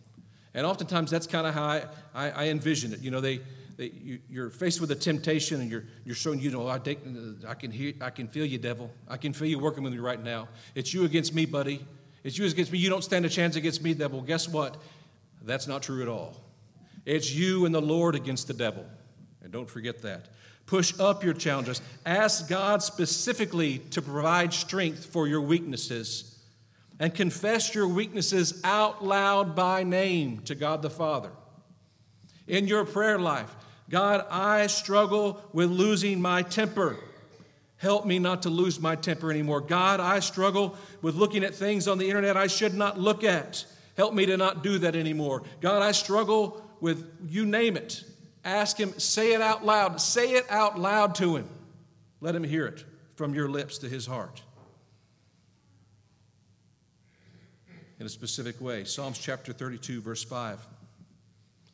And 0.53 0.63
oftentimes 0.63 1.09
that's 1.09 1.25
kind 1.25 1.47
of 1.47 1.55
how 1.55 1.63
I, 1.63 1.83
I, 2.13 2.29
I, 2.29 2.47
envision 2.49 2.93
it. 2.93 2.99
You 3.01 3.11
know, 3.11 3.19
they, 3.19 3.41
they, 3.77 3.91
you, 4.29 4.43
are 4.43 4.49
faced 4.49 4.79
with 4.79 4.91
a 4.91 4.95
temptation 4.95 5.59
and 5.61 5.71
you're, 5.71 5.85
you're 6.05 6.15
showing, 6.15 6.39
you 6.39 6.51
know, 6.51 6.67
I, 6.67 6.77
take, 6.77 6.99
I, 7.47 7.55
can 7.55 7.71
hear, 7.71 7.93
I 7.99 8.11
can 8.11 8.27
feel 8.27 8.45
you, 8.45 8.59
devil. 8.59 8.91
I 9.07 9.17
can 9.17 9.33
feel 9.33 9.47
you 9.47 9.59
working 9.59 9.83
with 9.83 9.93
me 9.93 9.99
right 9.99 10.23
now. 10.23 10.49
It's 10.75 10.93
you 10.93 11.05
against 11.05 11.33
me, 11.33 11.45
buddy. 11.45 11.83
It's 12.23 12.37
you 12.37 12.45
against 12.45 12.71
me. 12.71 12.77
You 12.77 12.89
don't 12.89 13.03
stand 13.03 13.25
a 13.25 13.29
chance 13.29 13.55
against 13.55 13.81
me, 13.81 13.93
devil. 13.95 14.21
Guess 14.21 14.47
what? 14.47 14.77
That's 15.41 15.67
not 15.67 15.81
true 15.81 16.01
at 16.01 16.07
all. 16.07 16.48
It's 17.05 17.33
you 17.33 17.65
and 17.65 17.73
the 17.73 17.81
Lord 17.81 18.15
against 18.15 18.47
the 18.47 18.53
devil. 18.53 18.85
And 19.41 19.51
don't 19.51 19.69
forget 19.69 20.01
that. 20.03 20.29
Push 20.65 20.99
up 20.99 21.23
your 21.23 21.33
challenges. 21.33 21.81
Ask 22.05 22.47
God 22.47 22.83
specifically 22.83 23.79
to 23.91 24.01
provide 24.01 24.53
strength 24.53 25.05
for 25.05 25.27
your 25.27 25.41
weaknesses. 25.41 26.39
And 26.99 27.15
confess 27.15 27.73
your 27.73 27.87
weaknesses 27.87 28.61
out 28.63 29.03
loud 29.03 29.55
by 29.55 29.83
name 29.83 30.41
to 30.41 30.53
God 30.53 30.81
the 30.81 30.89
Father. 30.89 31.31
In 32.47 32.67
your 32.67 32.83
prayer 32.85 33.17
life, 33.17 33.55
God, 33.89 34.25
I 34.29 34.67
struggle 34.67 35.41
with 35.53 35.71
losing 35.71 36.21
my 36.21 36.43
temper. 36.43 36.97
Help 37.77 38.05
me 38.05 38.19
not 38.19 38.43
to 38.43 38.49
lose 38.49 38.79
my 38.79 38.95
temper 38.95 39.31
anymore. 39.31 39.61
God, 39.61 39.99
I 39.99 40.19
struggle 40.19 40.77
with 41.01 41.15
looking 41.15 41.43
at 41.43 41.55
things 41.55 41.87
on 41.87 41.97
the 41.97 42.07
internet 42.07 42.35
I 42.35 42.47
should 42.47 42.73
not 42.73 42.99
look 42.99 43.23
at. 43.23 43.65
Help 43.95 44.13
me 44.13 44.25
to 44.25 44.37
not 44.37 44.63
do 44.63 44.77
that 44.79 44.95
anymore. 44.95 45.43
God, 45.61 45.81
I 45.81 45.93
struggle 45.93 46.68
with 46.81 47.05
you 47.27 47.45
name 47.45 47.77
it. 47.77 48.03
Ask 48.43 48.77
Him, 48.77 48.97
say 48.99 49.33
it 49.33 49.41
out 49.41 49.65
loud. 49.65 49.99
Say 50.01 50.33
it 50.33 50.45
out 50.49 50.79
loud 50.79 51.15
to 51.15 51.35
Him. 51.35 51.49
Let 52.21 52.35
Him 52.35 52.43
hear 52.43 52.65
it 52.65 52.83
from 53.15 53.33
your 53.33 53.49
lips 53.49 53.77
to 53.79 53.89
His 53.89 54.05
heart. 54.05 54.41
In 57.99 58.05
a 58.05 58.09
specific 58.09 58.61
way. 58.61 58.85
Psalms 58.85 59.17
chapter 59.17 59.51
32, 59.51 60.01
verse 60.01 60.23
5 60.23 60.65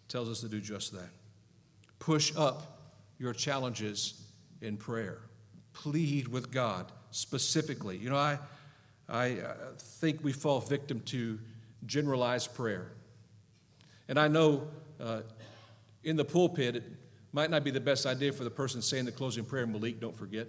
tells 0.08 0.30
us 0.30 0.42
to 0.42 0.48
do 0.48 0.60
just 0.60 0.92
that. 0.94 1.10
Push 2.00 2.34
up 2.36 2.80
your 3.20 3.34
challenges 3.34 4.22
in 4.62 4.78
prayer. 4.78 5.20
Plead 5.74 6.28
with 6.28 6.52
God 6.52 6.92
specifically. 7.12 7.98
You 7.98 8.10
know, 8.10 8.18
I, 8.18 8.40
I 9.08 9.32
uh, 9.34 9.54
think 9.78 10.24
we 10.24 10.32
fall 10.32 10.60
victim 10.60 11.00
to 11.06 11.40
generalized 11.86 12.54
prayer. 12.56 12.92
And 14.08 14.20
I 14.20 14.28
know 14.28 14.68
uh, 15.00 15.22
in 16.04 16.16
the 16.16 16.26
pulpit, 16.26 16.76
it 16.78 16.84
might 17.32 17.50
not 17.50 17.64
be 17.64 17.72
the 17.72 17.80
best 17.80 18.06
idea 18.06 18.32
for 18.32 18.44
the 18.44 18.50
person 18.50 18.82
saying 18.82 19.06
the 19.06 19.12
closing 19.12 19.44
prayer, 19.44 19.68
Malik, 19.68 20.00
don't 20.00 20.18
forget. 20.18 20.48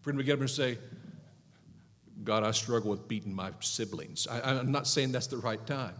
For 0.00 0.10
him 0.10 0.18
to 0.18 0.24
get 0.24 0.34
up 0.34 0.40
and 0.40 0.50
say, 0.50 0.78
God, 2.24 2.44
I 2.44 2.50
struggle 2.50 2.90
with 2.90 3.08
beating 3.08 3.34
my 3.34 3.50
siblings. 3.60 4.26
I, 4.26 4.40
I'm 4.40 4.72
not 4.72 4.86
saying 4.86 5.12
that's 5.12 5.26
the 5.26 5.36
right 5.36 5.64
time. 5.66 5.94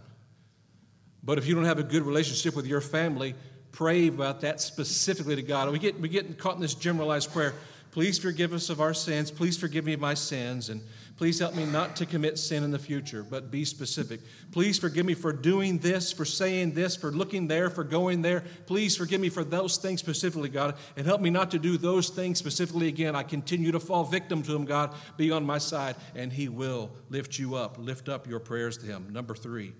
But 1.23 1.37
if 1.37 1.47
you 1.47 1.55
don't 1.55 1.65
have 1.65 1.79
a 1.79 1.83
good 1.83 2.03
relationship 2.03 2.55
with 2.55 2.65
your 2.65 2.81
family, 2.81 3.35
pray 3.71 4.07
about 4.07 4.41
that 4.41 4.61
specifically 4.61 5.35
to 5.35 5.41
God. 5.41 5.71
We 5.71 5.79
get, 5.79 5.99
we 5.99 6.09
get 6.09 6.37
caught 6.37 6.55
in 6.55 6.61
this 6.61 6.73
generalized 6.73 7.31
prayer. 7.33 7.53
Please 7.91 8.19
forgive 8.19 8.53
us 8.53 8.69
of 8.69 8.79
our 8.79 8.93
sins. 8.93 9.31
Please 9.31 9.57
forgive 9.57 9.85
me 9.85 9.93
of 9.93 9.99
my 9.99 10.13
sins. 10.13 10.69
And 10.69 10.81
Please 11.17 11.39
help 11.39 11.55
me 11.55 11.65
not 11.65 11.95
to 11.95 12.05
commit 12.05 12.37
sin 12.37 12.63
in 12.63 12.69
the 12.69 12.77
future, 12.77 13.23
but 13.23 13.49
be 13.49 13.65
specific. 13.65 14.19
Please 14.51 14.77
forgive 14.77 15.03
me 15.03 15.15
for 15.15 15.33
doing 15.33 15.79
this, 15.79 16.11
for 16.11 16.25
saying 16.25 16.73
this, 16.73 16.95
for 16.95 17.11
looking 17.11 17.47
there, 17.47 17.71
for 17.71 17.83
going 17.83 18.21
there. 18.21 18.43
Please 18.67 18.95
forgive 18.95 19.19
me 19.19 19.29
for 19.29 19.43
those 19.43 19.77
things 19.77 19.99
specifically, 19.99 20.47
God, 20.47 20.75
and 20.95 21.07
help 21.07 21.19
me 21.19 21.31
not 21.31 21.49
to 21.51 21.59
do 21.59 21.75
those 21.75 22.09
things 22.09 22.37
specifically 22.37 22.87
again. 22.87 23.15
I 23.15 23.23
continue 23.23 23.71
to 23.71 23.79
fall 23.79 24.03
victim 24.03 24.43
to 24.43 24.55
Him, 24.55 24.65
God. 24.65 24.93
Be 25.17 25.31
on 25.31 25.43
my 25.43 25.57
side, 25.57 25.95
and 26.13 26.31
He 26.31 26.49
will 26.49 26.91
lift 27.09 27.39
you 27.39 27.55
up. 27.55 27.79
Lift 27.79 28.09
up 28.09 28.27
your 28.27 28.39
prayers 28.39 28.77
to 28.77 28.85
Him. 28.85 29.07
Number 29.11 29.33
three, 29.33 29.73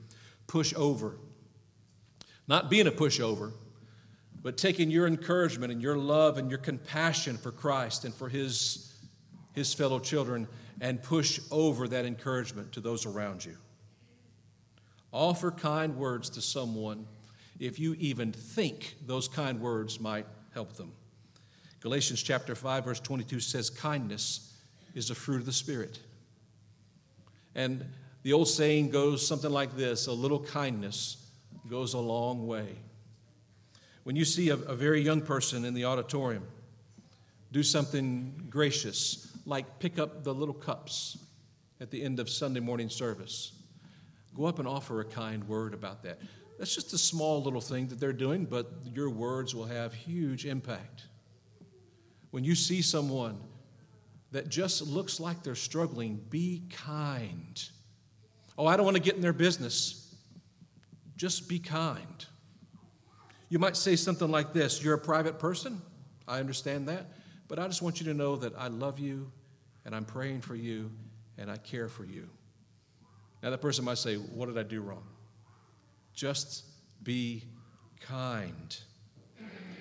push 0.48 0.74
over. 0.76 1.18
Not 2.48 2.72
being 2.72 2.88
a 2.88 2.92
pushover, 2.92 3.52
but 4.42 4.58
taking 4.58 4.90
your 4.90 5.06
encouragement 5.06 5.72
and 5.72 5.84
your 5.84 5.98
love 5.98 6.40
and 6.40 6.50
your 6.50 6.58
compassion 6.58 7.38
for 7.38 7.52
Christ 7.52 8.06
and 8.06 8.14
for 8.16 8.28
His, 8.28 8.87
his 9.58 9.74
fellow 9.74 9.98
children 9.98 10.48
and 10.82 11.02
push 11.02 11.40
over 11.50 11.88
that 11.88 12.06
encouragement 12.06 12.72
to 12.72 12.80
those 12.80 13.08
around 13.08 13.44
you. 13.44 13.58
Offer 15.12 15.50
kind 15.50 15.98
words 15.98 16.30
to 16.30 16.42
someone 16.42 17.08
if 17.60 17.80
you 17.80 17.96
even 17.96 18.32
think 18.32 18.98
those 19.08 19.28
kind 19.28 19.60
words 19.60 20.00
might 20.00 20.28
help 20.54 20.74
them. 20.74 20.92
Galatians 21.80 22.22
chapter 22.22 22.54
5 22.54 22.86
verse 22.86 23.00
22 23.00 23.40
says 23.40 23.72
kindness 23.72 24.54
is 24.94 25.10
a 25.10 25.16
fruit 25.16 25.38
of 25.38 25.48
the 25.48 25.52
spirit. 25.52 25.98
And 27.56 27.84
the 28.22 28.34
old 28.34 28.50
saying 28.50 28.92
goes 28.92 29.28
something 29.28 29.50
like 29.50 29.76
this, 29.76 30.06
a 30.06 30.14
little 30.14 30.40
kindness 30.40 31.18
goes 31.68 31.96
a 31.96 32.00
long 32.00 32.46
way. 32.46 32.76
When 34.04 34.16
you 34.16 34.24
see 34.24 34.50
a, 34.50 34.54
a 34.54 34.76
very 34.76 35.02
young 35.02 35.22
person 35.22 35.66
in 35.66 35.74
the 35.74 35.86
auditorium 35.86 36.44
do 37.52 37.64
something 37.64 38.46
gracious, 38.52 39.27
like 39.48 39.80
pick 39.80 39.98
up 39.98 40.24
the 40.26 40.34
little 40.34 40.54
cups 40.54 41.18
at 41.80 41.90
the 41.90 42.04
end 42.04 42.20
of 42.20 42.30
Sunday 42.30 42.60
morning 42.60 42.90
service. 42.90 43.54
Go 44.36 44.46
up 44.46 44.60
and 44.60 44.68
offer 44.68 45.00
a 45.00 45.06
kind 45.06 45.48
word 45.48 45.74
about 45.74 46.04
that. 46.04 46.20
That's 46.60 46.76
just 46.76 46.94
a 46.94 46.98
small 46.98 47.42
little 47.42 47.62
thing 47.62 47.88
that 47.88 48.00
they're 48.00 48.14
doing, 48.14 48.46
but 48.46 48.70
your 48.94 49.10
words 49.10 49.56
will 49.56 49.66
have 49.66 49.94
huge 49.94 50.46
impact. 50.46 51.06
When 52.32 52.44
you 52.44 52.56
see 52.56 52.82
someone 52.82 53.40
that 54.32 54.50
just 54.50 54.82
looks 54.82 55.20
like 55.20 55.44
they're 55.44 55.56
struggling, 55.56 56.20
be 56.30 56.64
kind. 56.70 57.64
Oh, 58.58 58.66
I 58.66 58.76
don't 58.76 58.86
want 58.86 58.98
to 58.98 59.02
get 59.02 59.16
in 59.16 59.22
their 59.22 59.34
business. 59.34 60.14
Just 61.16 61.48
be 61.48 61.58
kind. 61.58 62.26
You 63.50 63.60
might 63.60 63.78
say 63.78 63.96
something 63.96 64.30
like 64.30 64.52
this 64.52 64.84
You're 64.84 64.96
a 64.96 65.00
private 65.00 65.40
person. 65.40 65.82
I 66.28 66.40
understand 66.40 66.90
that. 66.90 67.06
But 67.48 67.60
I 67.60 67.68
just 67.68 67.82
want 67.82 68.02
you 68.02 68.08
to 68.08 68.14
know 68.14 68.36
that 68.36 68.54
I 68.58 68.68
love 68.68 69.00
you 69.00 69.32
and 69.88 69.96
I'm 69.96 70.04
praying 70.04 70.42
for 70.42 70.54
you 70.54 70.92
and 71.38 71.50
I 71.50 71.56
care 71.56 71.88
for 71.88 72.04
you. 72.04 72.28
Now, 73.42 73.52
that 73.52 73.60
person 73.60 73.86
might 73.86 73.98
say, 73.98 74.16
What 74.16 74.48
did 74.48 74.58
I 74.58 74.64
do 74.64 74.82
wrong? 74.82 75.08
Just 76.14 76.66
be 77.02 77.44
kind. 78.02 78.78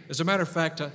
As 0.09 0.21
a 0.21 0.25
matter 0.25 0.45
of 0.45 0.49
fact, 0.49 0.81
uh, 0.81 0.90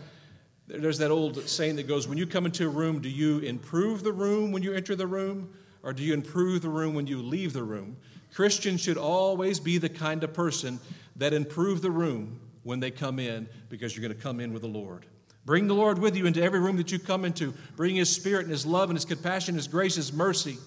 there's 0.68 1.00
that 1.00 1.12
old 1.12 1.50
saying 1.50 1.76
that 1.76 1.90
goes, 1.90 2.08
When 2.08 2.18
you 2.18 2.26
come 2.26 2.46
into 2.46 2.66
a 2.66 2.70
room, 2.70 3.02
do 3.02 3.10
you 3.10 3.40
improve 3.40 4.02
the 4.02 4.14
room 4.14 4.54
when 4.54 4.64
you 4.64 4.72
enter 4.72 4.96
the 4.96 5.08
room, 5.08 5.54
or 5.84 5.92
do 5.92 6.04
you 6.04 6.14
improve 6.14 6.62
the 6.62 6.70
room 6.70 6.94
when 6.94 7.06
you 7.06 7.22
leave 7.22 7.52
the 7.52 7.64
room? 7.64 7.98
Christians 8.34 8.80
should 8.80 8.98
always 8.98 9.60
be 9.60 9.78
the 9.78 9.90
kind 9.90 10.24
of 10.24 10.34
person 10.34 10.80
that 11.18 11.34
improve 11.34 11.82
the 11.82 11.92
room 11.92 12.40
when 12.64 12.80
they 12.80 12.92
come 12.92 13.20
in 13.20 13.50
because 13.68 13.94
you're 13.94 14.08
going 14.08 14.18
to 14.18 14.24
come 14.24 14.40
in 14.40 14.54
with 14.54 14.62
the 14.62 14.70
Lord. 14.70 15.06
Bring 15.46 15.68
the 15.68 15.74
Lord 15.74 15.98
with 15.98 16.16
you 16.16 16.26
into 16.26 16.42
every 16.42 16.60
room 16.60 16.78
that 16.78 16.92
you 16.92 17.00
come 17.00 17.26
into. 17.26 17.54
Bring 17.76 17.96
His 17.96 18.14
Spirit 18.14 18.44
and 18.44 18.52
His 18.52 18.66
love 18.66 18.90
and 18.90 18.98
His 18.98 19.06
compassion, 19.06 19.56
His 19.56 19.68
grace, 19.68 19.96
His 19.96 20.14
mercy. 20.14 20.58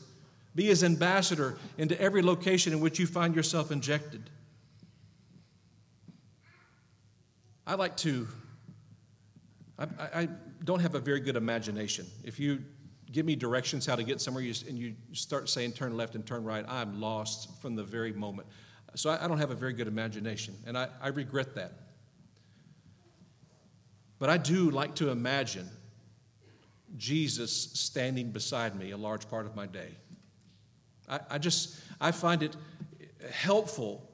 Be 0.55 0.65
His 0.65 0.83
ambassador 0.83 1.57
into 1.79 2.01
every 2.01 2.23
location 2.23 2.73
in 2.73 2.81
which 2.81 2.99
you 2.99 3.07
find 3.07 3.35
yourself 3.37 3.71
injected. 3.71 4.31
I 7.67 7.75
like 7.77 7.97
to, 7.99 8.29
I, 9.79 9.87
I, 9.99 10.29
don't 10.65 10.81
have 10.81 10.95
a 10.95 11.01
very 11.01 11.21
good 11.21 11.37
imagination. 11.37 12.07
If 12.23 12.39
you 12.41 12.63
give 13.13 13.25
me 13.27 13.37
directions 13.37 13.87
how 13.87 13.97
to 13.97 14.03
get 14.03 14.21
somewhere 14.21 14.43
and 14.43 14.79
you 14.79 14.95
start 15.13 15.49
saying 15.49 15.73
turn 15.73 15.97
left 15.97 16.15
and 16.15 16.27
turn 16.27 16.43
right, 16.43 16.65
I'm 16.69 17.01
lost 17.01 17.61
from 17.61 17.75
the 17.75 17.85
very 17.85 18.13
moment. 18.13 18.49
So 18.97 19.11
I, 19.11 19.25
I 19.25 19.29
don't 19.29 19.39
have 19.39 19.51
a 19.51 19.55
very 19.55 19.73
good 19.73 19.89
imagination, 19.89 20.55
and 20.67 20.77
I, 20.77 20.89
I 21.01 21.09
regret 21.09 21.55
that. 21.55 21.73
But 24.25 24.31
I 24.31 24.39
do 24.39 24.71
like 24.71 24.95
to 24.95 25.11
imagine 25.11 25.69
Jesus 26.97 27.53
standing 27.75 28.31
beside 28.31 28.75
me 28.75 28.93
a 28.93 28.97
large 28.97 29.29
part 29.29 29.45
of 29.45 29.55
my 29.55 29.67
day. 29.67 29.91
I, 31.07 31.21
I 31.33 31.37
just, 31.37 31.79
I 32.01 32.11
find 32.11 32.43
it 32.43 32.57
helpful 33.31 34.11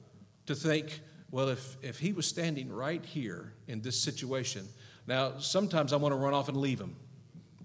to 0.47 0.53
think, 0.53 0.99
well, 1.31 1.47
if, 1.47 1.77
if 1.81 1.97
he 1.97 2.11
was 2.11 2.25
standing 2.25 2.69
right 2.69 3.05
here 3.05 3.53
in 3.69 3.81
this 3.81 3.97
situation, 3.97 4.67
now 5.07 5.37
sometimes 5.37 5.93
I 5.93 5.95
want 5.95 6.11
to 6.11 6.17
run 6.17 6.33
off 6.33 6.49
and 6.49 6.57
leave 6.57 6.81
him 6.81 6.97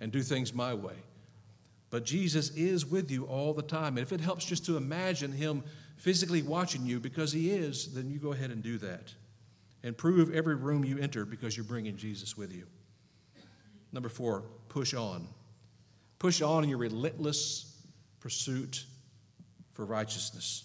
and 0.01 0.13
do 0.13 0.23
things 0.23 0.55
my 0.55 0.73
way. 0.73 0.95
But 1.91 2.05
Jesus 2.05 2.51
is 2.51 2.87
with 2.87 3.11
you 3.11 3.25
all 3.25 3.55
the 3.55 3.63
time. 3.63 3.99
And 3.99 4.07
if 4.07 4.13
it 4.13 4.21
helps 4.21 4.45
just 4.45 4.65
to 4.67 4.77
imagine 4.77 5.33
him 5.33 5.65
physically 5.97 6.43
watching 6.43 6.87
you 6.87 7.01
because 7.01 7.33
he 7.33 7.51
is, 7.51 7.93
then 7.93 8.09
you 8.09 8.21
go 8.21 8.33
ahead 8.33 8.53
and 8.53 8.63
do 8.63 8.79
that 8.79 9.13
and 9.83 9.97
prove 9.97 10.35
every 10.35 10.55
room 10.55 10.85
you 10.85 10.99
enter 10.99 11.25
because 11.25 11.57
you're 11.57 11.65
bringing 11.65 11.97
Jesus 11.97 12.37
with 12.37 12.53
you. 12.53 12.67
Number 13.93 14.09
four, 14.09 14.45
push 14.69 14.95
on. 14.95 15.29
Push 16.19 16.43
on 16.43 16.65
in 16.65 16.71
your 16.71 16.79
relentless 16.79 17.77
pursuit 18.21 18.85
for 19.73 19.85
righteousness. 19.85 20.65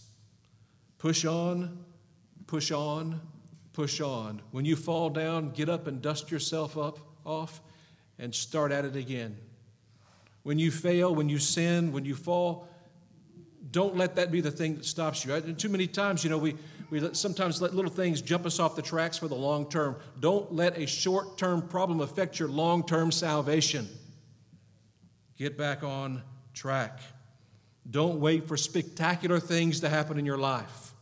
Push 0.98 1.26
on, 1.26 1.84
push 2.48 2.72
on, 2.72 3.22
push 3.74 4.02
on. 4.02 4.42
When 4.52 4.66
you 4.66 4.76
fall 4.76 5.10
down, 5.10 5.52
get 5.52 5.70
up 5.70 5.88
and 5.88 6.02
dust 6.02 6.32
yourself 6.32 6.78
up 6.78 7.00
off 7.26 7.62
and 8.18 8.34
start 8.34 8.72
at 8.72 8.86
it 8.86 8.96
again. 8.96 9.38
When 10.44 10.58
you 10.58 10.72
fail, 10.72 11.14
when 11.14 11.30
you 11.30 11.40
sin, 11.40 11.92
when 11.92 12.06
you 12.06 12.16
fall, 12.16 12.68
don't 13.72 13.96
let 13.96 14.16
that 14.16 14.32
be 14.32 14.42
the 14.42 14.52
thing 14.52 14.76
that 14.76 14.86
stops 14.86 15.24
you. 15.24 15.40
Too 15.40 15.70
many 15.70 15.88
times, 15.88 16.24
you 16.24 16.30
know, 16.30 16.38
we, 16.38 16.56
we 16.92 17.14
sometimes 17.14 17.62
let 17.62 17.74
little 17.74 17.90
things 17.90 18.22
jump 18.22 18.46
us 18.46 18.60
off 18.60 18.76
the 18.76 18.82
tracks 18.82 19.18
for 19.18 19.30
the 19.30 19.36
long 19.36 19.68
term. 19.70 19.96
Don't 20.20 20.54
let 20.54 20.78
a 20.78 20.86
short 20.86 21.38
term 21.38 21.62
problem 21.62 22.02
affect 22.02 22.38
your 22.38 22.50
long 22.50 22.86
term 22.86 23.12
salvation. 23.12 23.88
Get 25.38 25.58
back 25.58 25.84
on 25.84 26.22
track. 26.54 27.00
Don't 27.90 28.20
wait 28.20 28.46
for 28.46 28.58
spectacular 28.58 29.40
things 29.40 29.80
to 29.80 29.90
happen 29.90 30.20
in 30.20 30.26
your 30.26 30.38
life. 30.38 30.94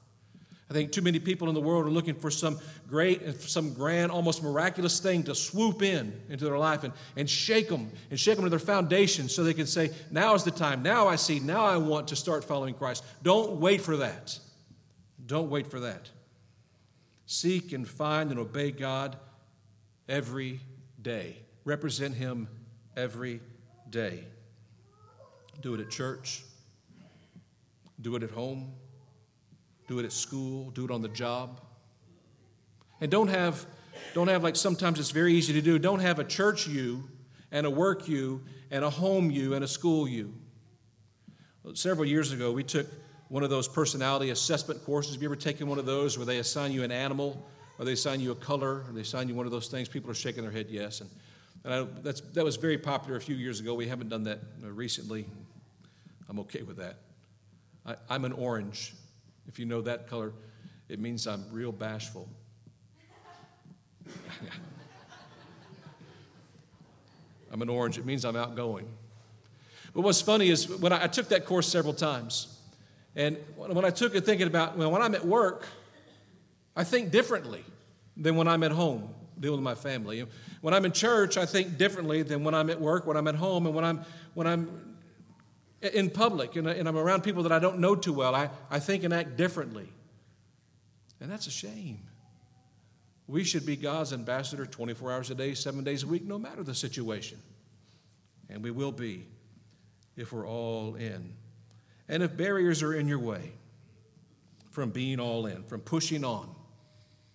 I 0.69 0.73
think 0.73 0.91
too 0.91 1.01
many 1.01 1.17
people 1.17 1.49
in 1.49 1.55
the 1.55 1.61
world 1.61 1.87
are 1.87 1.89
looking 1.89 2.13
for 2.13 2.29
some 2.29 2.59
great 2.87 3.23
and 3.23 3.35
some 3.41 3.73
grand, 3.73 4.11
almost 4.11 4.43
miraculous 4.43 4.99
thing 4.99 5.23
to 5.23 5.33
swoop 5.33 5.81
in 5.81 6.13
into 6.29 6.45
their 6.45 6.59
life 6.59 6.83
and, 6.83 6.93
and 7.15 7.27
shake 7.27 7.67
them 7.67 7.89
and 8.11 8.19
shake 8.19 8.35
them 8.35 8.43
to 8.43 8.51
their 8.51 8.59
foundation 8.59 9.27
so 9.27 9.43
they 9.43 9.55
can 9.55 9.65
say, 9.65 9.89
Now 10.11 10.35
is 10.35 10.43
the 10.43 10.51
time. 10.51 10.83
Now 10.83 11.07
I 11.07 11.15
see. 11.15 11.39
Now 11.39 11.65
I 11.65 11.77
want 11.77 12.09
to 12.09 12.15
start 12.15 12.43
following 12.43 12.75
Christ. 12.75 13.03
Don't 13.23 13.59
wait 13.59 13.81
for 13.81 13.97
that. 13.97 14.37
Don't 15.29 15.51
wait 15.51 15.67
for 15.67 15.79
that. 15.81 16.09
Seek 17.27 17.71
and 17.71 17.87
find 17.87 18.31
and 18.31 18.39
obey 18.39 18.71
God 18.71 19.15
every 20.09 20.59
day. 20.99 21.37
Represent 21.65 22.15
Him 22.15 22.47
every 22.97 23.39
day. 23.91 24.23
Do 25.61 25.75
it 25.75 25.81
at 25.81 25.91
church. 25.91 26.43
Do 28.01 28.15
it 28.15 28.23
at 28.23 28.31
home. 28.31 28.73
Do 29.87 29.99
it 29.99 30.05
at 30.05 30.11
school. 30.11 30.71
Do 30.71 30.83
it 30.83 30.89
on 30.89 31.03
the 31.03 31.09
job. 31.09 31.61
And 32.99 33.11
don't 33.11 33.27
have, 33.27 33.67
don't 34.15 34.29
have 34.29 34.43
like 34.43 34.55
sometimes 34.55 34.99
it's 34.99 35.11
very 35.11 35.35
easy 35.35 35.53
to 35.53 35.61
do, 35.61 35.77
don't 35.77 35.99
have 35.99 36.17
a 36.17 36.23
church 36.23 36.65
you 36.65 37.03
and 37.51 37.67
a 37.67 37.69
work 37.69 38.07
you 38.07 38.41
and 38.71 38.83
a 38.83 38.89
home 38.89 39.29
you 39.29 39.53
and 39.53 39.63
a 39.63 39.67
school 39.67 40.07
you. 40.07 40.33
Several 41.75 42.07
years 42.07 42.31
ago, 42.31 42.51
we 42.51 42.63
took 42.63 42.87
one 43.29 43.43
of 43.43 43.49
those 43.49 43.67
personality 43.67 44.31
assessment 44.31 44.83
courses. 44.83 45.13
Have 45.13 45.21
you 45.21 45.27
ever 45.27 45.35
taken 45.35 45.67
one 45.67 45.79
of 45.79 45.85
those 45.85 46.17
where 46.17 46.25
they 46.25 46.39
assign 46.39 46.71
you 46.71 46.83
an 46.83 46.91
animal 46.91 47.49
or 47.79 47.85
they 47.85 47.93
assign 47.93 48.19
you 48.19 48.31
a 48.31 48.35
color, 48.35 48.83
or 48.85 48.89
they 48.91 49.01
assign 49.01 49.29
you 49.29 49.35
one 49.35 49.45
of 49.45 49.53
those 49.53 49.69
things. 49.69 49.87
People 49.87 50.11
are 50.11 50.15
shaking 50.15 50.43
their 50.43 50.51
head 50.51 50.67
yes. 50.69 50.99
And, 50.99 51.09
and 51.63 51.73
I, 51.73 51.87
that's, 52.01 52.19
that 52.33 52.43
was 52.43 52.57
very 52.57 52.77
popular 52.77 53.17
a 53.17 53.21
few 53.21 53.37
years 53.37 53.61
ago. 53.61 53.73
We 53.73 53.87
haven't 53.87 54.09
done 54.09 54.25
that 54.25 54.39
uh, 54.61 54.69
recently. 54.69 55.25
I'm 56.27 56.39
okay 56.41 56.61
with 56.61 56.75
that. 56.77 56.97
I, 57.85 57.95
I'm 58.09 58.25
an 58.25 58.33
orange. 58.33 58.95
If 59.47 59.59
you 59.59 59.65
know 59.65 59.81
that 59.81 60.07
color, 60.07 60.33
it 60.89 60.99
means 60.99 61.25
I'm 61.25 61.45
real 61.51 61.71
bashful. 61.71 62.27
I'm 67.51 67.61
an 67.61 67.69
orange. 67.69 67.97
It 67.97 68.05
means 68.05 68.25
I'm 68.25 68.35
outgoing. 68.35 68.89
But 69.93 70.01
what's 70.01 70.21
funny 70.21 70.49
is 70.49 70.67
when 70.67 70.91
I, 70.91 71.05
I 71.05 71.07
took 71.07 71.29
that 71.29 71.45
course 71.45 71.67
several 71.67 71.93
times, 71.93 72.58
and 73.19 73.35
when 73.57 73.83
I 73.83 73.89
took 73.89 74.15
it 74.15 74.25
thinking 74.25 74.47
about 74.47 74.77
well, 74.77 74.89
when 74.89 75.01
I'm 75.01 75.13
at 75.13 75.25
work, 75.25 75.67
I 76.73 76.85
think 76.85 77.11
differently 77.11 77.65
than 78.15 78.37
when 78.37 78.47
I'm 78.47 78.63
at 78.63 78.71
home 78.71 79.13
dealing 79.37 79.57
with 79.57 79.63
my 79.63 79.75
family. 79.75 80.25
When 80.61 80.73
I'm 80.73 80.85
in 80.85 80.93
church, 80.93 81.35
I 81.35 81.45
think 81.45 81.77
differently 81.77 82.21
than 82.21 82.45
when 82.45 82.55
I'm 82.55 82.69
at 82.69 82.79
work, 82.79 83.05
when 83.05 83.17
I'm 83.17 83.27
at 83.27 83.35
home, 83.35 83.65
and 83.65 83.75
when 83.75 83.83
I'm 83.83 84.05
when 84.35 84.47
I'm 84.47 84.97
in 85.81 86.09
public 86.09 86.55
and, 86.55 86.65
and 86.65 86.87
I'm 86.87 86.97
around 86.97 87.23
people 87.23 87.43
that 87.43 87.51
I 87.51 87.59
don't 87.59 87.79
know 87.79 87.93
too 87.93 88.13
well. 88.13 88.33
I, 88.33 88.49
I 88.71 88.79
think 88.79 89.03
and 89.03 89.13
act 89.13 89.35
differently. 89.35 89.89
And 91.19 91.29
that's 91.29 91.47
a 91.47 91.51
shame. 91.51 91.99
We 93.27 93.43
should 93.43 93.65
be 93.65 93.75
God's 93.75 94.13
ambassador 94.13 94.65
24 94.65 95.11
hours 95.11 95.29
a 95.29 95.35
day, 95.35 95.55
seven 95.55 95.83
days 95.83 96.03
a 96.03 96.07
week, 96.07 96.23
no 96.23 96.39
matter 96.39 96.63
the 96.63 96.73
situation. 96.73 97.37
And 98.49 98.63
we 98.63 98.71
will 98.71 98.93
be 98.93 99.27
if 100.15 100.31
we're 100.31 100.47
all 100.47 100.95
in. 100.95 101.33
And 102.09 102.23
if 102.23 102.35
barriers 102.35 102.81
are 102.83 102.93
in 102.93 103.07
your 103.07 103.19
way 103.19 103.53
from 104.71 104.89
being 104.89 105.19
all 105.19 105.45
in, 105.45 105.63
from 105.63 105.81
pushing 105.81 106.25
on, 106.25 106.53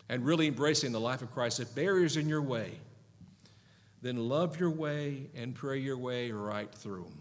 and 0.09 0.27
really 0.27 0.49
embracing 0.49 0.93
the 0.93 1.01
life 1.01 1.23
of 1.23 1.33
Christ, 1.33 1.61
if 1.61 1.75
barriers 1.75 2.17
in 2.17 2.29
your 2.29 2.43
way, 2.43 2.73
then 4.03 4.29
love 4.29 4.61
your 4.61 4.69
way 4.71 5.31
and 5.35 5.55
pray 5.55 5.79
your 5.79 5.97
way 5.97 6.31
right 6.31 6.71
through 6.71 7.05
them. 7.05 7.19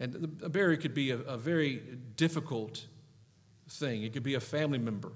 And 0.00 0.40
a 0.42 0.48
barrier 0.48 0.78
could 0.78 0.94
be 0.94 1.10
a, 1.10 1.18
a 1.18 1.36
very 1.36 1.82
difficult 2.16 2.86
thing. 3.68 4.02
It 4.02 4.12
could 4.12 4.22
be 4.22 4.34
a 4.34 4.40
family 4.40 4.78
member 4.78 5.12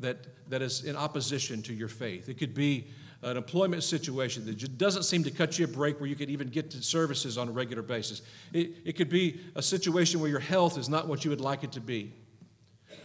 that, 0.00 0.18
that 0.50 0.62
is 0.62 0.84
in 0.84 0.96
opposition 0.96 1.62
to 1.62 1.74
your 1.74 1.88
faith. 1.88 2.28
It 2.28 2.38
could 2.38 2.54
be 2.54 2.86
an 3.26 3.36
employment 3.36 3.82
situation 3.82 4.46
that 4.46 4.56
just 4.56 4.78
doesn't 4.78 5.02
seem 5.02 5.24
to 5.24 5.32
cut 5.32 5.58
you 5.58 5.64
a 5.64 5.68
break 5.68 5.98
where 6.00 6.08
you 6.08 6.14
could 6.14 6.30
even 6.30 6.48
get 6.48 6.70
to 6.70 6.80
services 6.80 7.36
on 7.36 7.48
a 7.48 7.50
regular 7.50 7.82
basis. 7.82 8.22
It, 8.52 8.76
it 8.84 8.92
could 8.92 9.08
be 9.08 9.40
a 9.56 9.62
situation 9.62 10.20
where 10.20 10.30
your 10.30 10.40
health 10.40 10.78
is 10.78 10.88
not 10.88 11.08
what 11.08 11.24
you 11.24 11.30
would 11.30 11.40
like 11.40 11.64
it 11.64 11.72
to 11.72 11.80
be. 11.80 12.12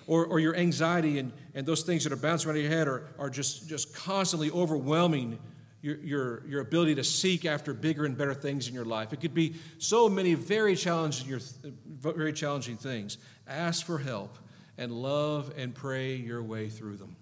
Or, 0.05 0.25
or 0.25 0.39
your 0.39 0.55
anxiety 0.55 1.17
and, 1.17 1.31
and 1.55 1.65
those 1.65 1.81
things 1.81 2.03
that 2.03 2.13
are 2.13 2.17
bouncing 2.17 2.51
around 2.51 2.59
your 2.59 2.69
head 2.69 2.87
are, 2.87 3.07
are 3.17 3.31
just, 3.31 3.67
just 3.67 3.95
constantly 3.95 4.51
overwhelming 4.51 5.39
your, 5.81 5.97
your, 5.97 6.47
your 6.47 6.61
ability 6.61 6.93
to 6.95 7.03
seek 7.03 7.45
after 7.45 7.73
bigger 7.73 8.05
and 8.05 8.15
better 8.15 8.35
things 8.35 8.67
in 8.67 8.75
your 8.75 8.85
life. 8.85 9.13
It 9.13 9.21
could 9.21 9.33
be 9.33 9.55
so 9.79 10.07
many 10.07 10.35
very 10.35 10.75
challenging, 10.75 11.27
your, 11.27 11.39
very 11.85 12.33
challenging 12.33 12.77
things. 12.77 13.17
Ask 13.47 13.87
for 13.87 13.97
help 13.97 14.37
and 14.77 14.91
love 14.91 15.51
and 15.57 15.73
pray 15.73 16.13
your 16.13 16.43
way 16.43 16.69
through 16.69 16.97
them. 16.97 17.15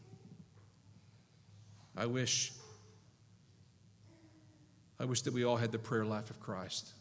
I 1.96 2.06
wish 2.06 2.54
I 5.00 5.06
wish 5.06 5.22
that 5.22 5.34
we 5.34 5.46
all 5.46 5.58
had 5.58 5.72
the 5.72 5.80
prayer 5.80 6.06
life 6.06 6.30
of 6.30 6.40
Christ. 6.40 6.92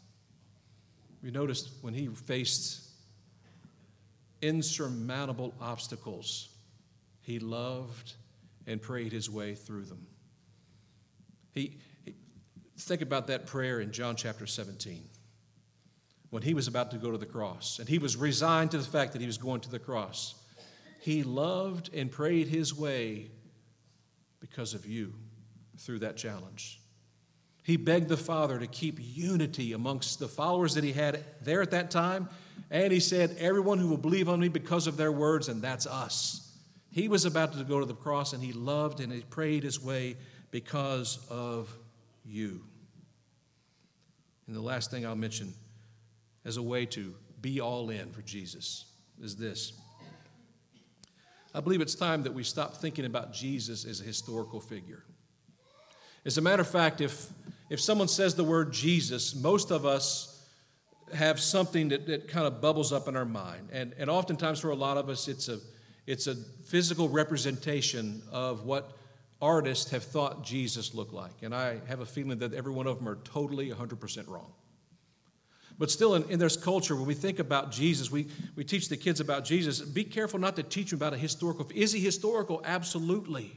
We 1.22 1.30
noticed 1.30 1.70
when 1.80 1.94
he 1.94 2.06
faced 2.06 2.82
insurmountable 4.40 5.54
obstacles, 5.60 6.50
he 7.20 7.38
loved 7.38 8.14
and 8.66 8.80
prayed 8.80 9.12
his 9.12 9.28
way 9.28 9.54
through 9.54 9.84
them. 9.84 10.06
He, 11.52 11.78
he, 12.04 12.14
think 12.78 13.02
about 13.02 13.26
that 13.26 13.46
prayer 13.46 13.80
in 13.80 13.90
John 13.90 14.14
chapter 14.14 14.46
17 14.46 15.02
when 16.30 16.42
he 16.42 16.54
was 16.54 16.68
about 16.68 16.90
to 16.90 16.98
go 16.98 17.10
to 17.10 17.18
the 17.18 17.26
cross 17.26 17.78
and 17.80 17.88
he 17.88 17.98
was 17.98 18.16
resigned 18.16 18.70
to 18.70 18.78
the 18.78 18.84
fact 18.84 19.12
that 19.12 19.20
he 19.20 19.26
was 19.26 19.38
going 19.38 19.60
to 19.62 19.70
the 19.70 19.78
cross. 19.78 20.34
He 21.00 21.22
loved 21.22 21.90
and 21.94 22.10
prayed 22.10 22.48
his 22.48 22.74
way 22.74 23.30
because 24.40 24.74
of 24.74 24.86
you 24.86 25.14
through 25.78 26.00
that 26.00 26.16
challenge. 26.16 26.80
He 27.68 27.76
begged 27.76 28.08
the 28.08 28.16
Father 28.16 28.58
to 28.58 28.66
keep 28.66 28.98
unity 28.98 29.74
amongst 29.74 30.20
the 30.20 30.26
followers 30.26 30.72
that 30.72 30.84
he 30.84 30.92
had 30.94 31.22
there 31.42 31.60
at 31.60 31.72
that 31.72 31.90
time. 31.90 32.30
And 32.70 32.90
he 32.90 32.98
said, 32.98 33.36
Everyone 33.38 33.76
who 33.76 33.88
will 33.88 33.98
believe 33.98 34.26
on 34.30 34.40
me 34.40 34.48
because 34.48 34.86
of 34.86 34.96
their 34.96 35.12
words, 35.12 35.48
and 35.48 35.60
that's 35.60 35.86
us. 35.86 36.50
He 36.90 37.08
was 37.08 37.26
about 37.26 37.52
to 37.58 37.64
go 37.64 37.78
to 37.78 37.84
the 37.84 37.92
cross, 37.92 38.32
and 38.32 38.42
he 38.42 38.54
loved 38.54 39.00
and 39.00 39.12
he 39.12 39.20
prayed 39.20 39.64
his 39.64 39.84
way 39.84 40.16
because 40.50 41.18
of 41.28 41.70
you. 42.24 42.62
And 44.46 44.56
the 44.56 44.62
last 44.62 44.90
thing 44.90 45.04
I'll 45.04 45.14
mention 45.14 45.52
as 46.46 46.56
a 46.56 46.62
way 46.62 46.86
to 46.86 47.14
be 47.42 47.60
all 47.60 47.90
in 47.90 48.12
for 48.12 48.22
Jesus 48.22 48.86
is 49.22 49.36
this. 49.36 49.74
I 51.54 51.60
believe 51.60 51.82
it's 51.82 51.94
time 51.94 52.22
that 52.22 52.32
we 52.32 52.44
stop 52.44 52.78
thinking 52.78 53.04
about 53.04 53.34
Jesus 53.34 53.84
as 53.84 54.00
a 54.00 54.04
historical 54.04 54.58
figure. 54.58 55.04
As 56.24 56.38
a 56.38 56.40
matter 56.40 56.62
of 56.62 56.68
fact, 56.68 57.02
if 57.02 57.30
if 57.70 57.80
someone 57.80 58.08
says 58.08 58.34
the 58.34 58.44
word 58.44 58.72
Jesus, 58.72 59.34
most 59.34 59.70
of 59.70 59.84
us 59.84 60.46
have 61.14 61.40
something 61.40 61.88
that, 61.88 62.06
that 62.06 62.28
kind 62.28 62.46
of 62.46 62.60
bubbles 62.60 62.92
up 62.92 63.08
in 63.08 63.16
our 63.16 63.24
mind. 63.24 63.68
And, 63.72 63.94
and 63.98 64.10
oftentimes 64.10 64.60
for 64.60 64.70
a 64.70 64.76
lot 64.76 64.96
of 64.96 65.08
us, 65.08 65.28
it's 65.28 65.48
a, 65.48 65.58
it's 66.06 66.26
a 66.26 66.34
physical 66.66 67.08
representation 67.08 68.22
of 68.30 68.64
what 68.64 68.92
artists 69.40 69.90
have 69.90 70.02
thought 70.02 70.44
Jesus 70.44 70.94
looked 70.94 71.12
like. 71.12 71.42
And 71.42 71.54
I 71.54 71.80
have 71.86 72.00
a 72.00 72.06
feeling 72.06 72.38
that 72.38 72.54
every 72.54 72.72
one 72.72 72.86
of 72.86 72.98
them 72.98 73.08
are 73.08 73.16
totally 73.16 73.70
100% 73.70 74.28
wrong. 74.28 74.52
But 75.78 75.92
still, 75.92 76.16
in, 76.16 76.28
in 76.28 76.40
this 76.40 76.56
culture, 76.56 76.96
when 76.96 77.06
we 77.06 77.14
think 77.14 77.38
about 77.38 77.70
Jesus, 77.70 78.10
we, 78.10 78.26
we 78.56 78.64
teach 78.64 78.88
the 78.88 78.96
kids 78.96 79.20
about 79.20 79.44
Jesus. 79.44 79.80
Be 79.80 80.02
careful 80.02 80.40
not 80.40 80.56
to 80.56 80.64
teach 80.64 80.90
them 80.90 80.98
about 80.98 81.14
a 81.14 81.18
historical. 81.18 81.70
Is 81.72 81.92
he 81.92 82.00
historical? 82.00 82.60
Absolutely. 82.64 83.52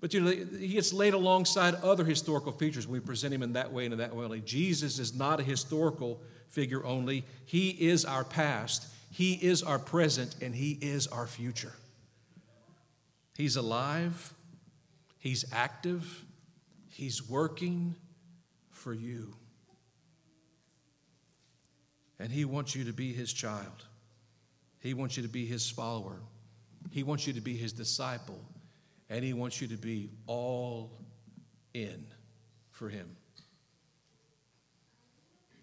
But 0.00 0.14
you 0.14 0.20
know, 0.20 0.30
he 0.30 0.68
gets 0.68 0.92
laid 0.92 1.12
alongside 1.12 1.74
other 1.76 2.04
historical 2.04 2.52
features. 2.52 2.88
We 2.88 3.00
present 3.00 3.34
him 3.34 3.42
in 3.42 3.52
that 3.52 3.70
way 3.72 3.84
and 3.84 3.92
in 3.92 3.98
that 3.98 4.16
way. 4.16 4.26
Like 4.26 4.46
Jesus 4.46 4.98
is 4.98 5.14
not 5.14 5.40
a 5.40 5.42
historical 5.42 6.20
figure 6.48 6.84
only, 6.84 7.24
he 7.44 7.70
is 7.70 8.04
our 8.04 8.24
past, 8.24 8.86
he 9.12 9.34
is 9.34 9.62
our 9.62 9.78
present, 9.78 10.34
and 10.42 10.52
he 10.54 10.72
is 10.80 11.06
our 11.06 11.26
future. 11.26 11.72
He's 13.36 13.56
alive, 13.56 14.34
he's 15.18 15.44
active, 15.52 16.24
he's 16.88 17.28
working 17.28 17.94
for 18.70 18.92
you. 18.92 19.34
And 22.18 22.32
he 22.32 22.44
wants 22.44 22.74
you 22.74 22.84
to 22.84 22.92
be 22.92 23.12
his 23.12 23.32
child. 23.32 23.86
He 24.80 24.92
wants 24.92 25.16
you 25.16 25.22
to 25.22 25.28
be 25.28 25.46
his 25.46 25.70
follower. 25.70 26.16
He 26.90 27.02
wants 27.02 27.26
you 27.26 27.32
to 27.34 27.40
be 27.40 27.56
his 27.56 27.72
disciple 27.72 28.40
and 29.10 29.24
He 29.24 29.32
wants 29.32 29.60
you 29.60 29.66
to 29.68 29.76
be 29.76 30.08
all 30.26 30.92
in 31.74 32.06
for 32.70 32.88
Him. 32.88 33.16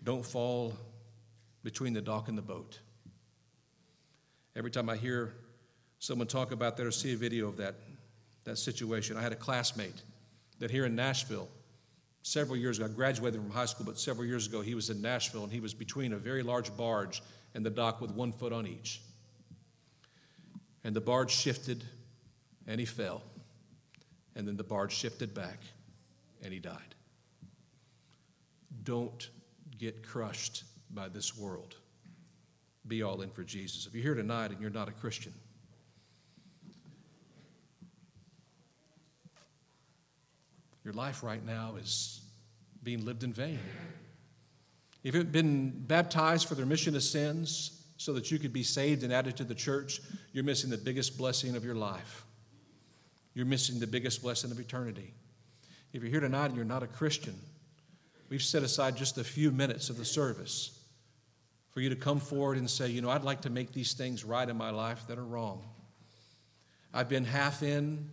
Don't 0.03 0.25
fall 0.25 0.77
between 1.63 1.93
the 1.93 2.01
dock 2.01 2.27
and 2.27 2.37
the 2.37 2.41
boat. 2.41 2.79
Every 4.55 4.71
time 4.71 4.89
I 4.89 4.97
hear 4.97 5.33
someone 5.99 6.27
talk 6.27 6.51
about 6.51 6.77
that 6.77 6.85
or 6.85 6.91
see 6.91 7.13
a 7.13 7.17
video 7.17 7.47
of 7.47 7.57
that, 7.57 7.75
that 8.43 8.57
situation, 8.57 9.17
I 9.17 9.21
had 9.21 9.31
a 9.31 9.35
classmate 9.35 10.01
that 10.59 10.71
here 10.71 10.85
in 10.85 10.95
Nashville, 10.95 11.47
several 12.23 12.57
years 12.57 12.79
ago, 12.79 12.87
I 12.87 12.95
graduated 12.95 13.41
from 13.41 13.51
high 13.51 13.65
school, 13.65 13.85
but 13.85 13.99
several 13.99 14.25
years 14.25 14.47
ago, 14.47 14.61
he 14.61 14.75
was 14.75 14.89
in 14.89 15.01
Nashville 15.01 15.43
and 15.43 15.51
he 15.51 15.59
was 15.59 15.73
between 15.73 16.13
a 16.13 16.17
very 16.17 16.43
large 16.43 16.75
barge 16.75 17.21
and 17.53 17.65
the 17.65 17.69
dock 17.69 18.01
with 18.01 18.11
one 18.11 18.31
foot 18.31 18.53
on 18.53 18.67
each. 18.67 19.01
And 20.83 20.95
the 20.95 21.01
barge 21.01 21.31
shifted 21.31 21.83
and 22.65 22.79
he 22.79 22.85
fell 22.85 23.23
and 24.37 24.47
then 24.47 24.55
the 24.55 24.63
barge 24.63 24.93
shifted 24.93 25.33
back 25.33 25.59
and 26.43 26.53
he 26.53 26.59
died. 26.59 26.95
Don't 28.83 29.29
get 29.79 30.07
crushed 30.07 30.63
by 30.91 31.09
this 31.09 31.35
world. 31.35 31.75
Be 32.87 33.01
all 33.01 33.21
in 33.21 33.31
for 33.31 33.43
Jesus. 33.43 33.87
If 33.87 33.95
you're 33.95 34.03
here 34.03 34.13
tonight 34.13 34.51
and 34.51 34.61
you're 34.61 34.69
not 34.69 34.87
a 34.87 34.91
Christian, 34.91 35.33
your 40.85 40.93
life 40.93 41.23
right 41.23 41.43
now 41.43 41.75
is 41.77 42.21
being 42.83 43.03
lived 43.03 43.23
in 43.23 43.33
vain. 43.33 43.59
If 45.03 45.15
you've 45.15 45.31
been 45.31 45.71
baptized 45.71 46.47
for 46.47 46.53
the 46.53 46.61
remission 46.61 46.95
of 46.95 47.01
sins 47.01 47.85
so 47.97 48.13
that 48.13 48.29
you 48.29 48.37
could 48.37 48.53
be 48.53 48.63
saved 48.63 49.03
and 49.03 49.11
added 49.11 49.35
to 49.37 49.43
the 49.43 49.55
church, 49.55 49.99
you're 50.31 50.43
missing 50.43 50.69
the 50.69 50.77
biggest 50.77 51.17
blessing 51.17 51.55
of 51.55 51.65
your 51.65 51.75
life 51.75 52.26
you're 53.37 53.45
missing 53.45 53.79
the 53.79 53.85
biggest 53.85 54.23
blessing 54.23 54.49
of 54.49 54.59
eternity. 54.59 55.13
If 55.93 56.01
you're 56.01 56.09
here 56.09 56.21
tonight 56.21 56.47
and 56.47 56.55
you're 56.55 56.65
not 56.65 56.81
a 56.81 56.87
Christian, 56.87 57.35
we've 58.29 58.41
set 58.41 58.63
aside 58.63 58.97
just 58.97 59.19
a 59.19 59.23
few 59.23 59.51
minutes 59.51 59.91
of 59.91 59.97
the 59.97 60.05
service 60.05 60.71
for 61.69 61.79
you 61.79 61.89
to 61.89 61.95
come 61.95 62.19
forward 62.19 62.57
and 62.57 62.67
say, 62.67 62.87
you 62.87 62.99
know, 62.99 63.11
I'd 63.11 63.21
like 63.21 63.41
to 63.41 63.51
make 63.51 63.73
these 63.73 63.93
things 63.93 64.25
right 64.25 64.49
in 64.49 64.57
my 64.57 64.71
life 64.71 65.05
that 65.07 65.19
are 65.19 65.23
wrong. 65.23 65.63
I've 66.91 67.09
been 67.09 67.25
half 67.25 67.61
in, 67.61 68.09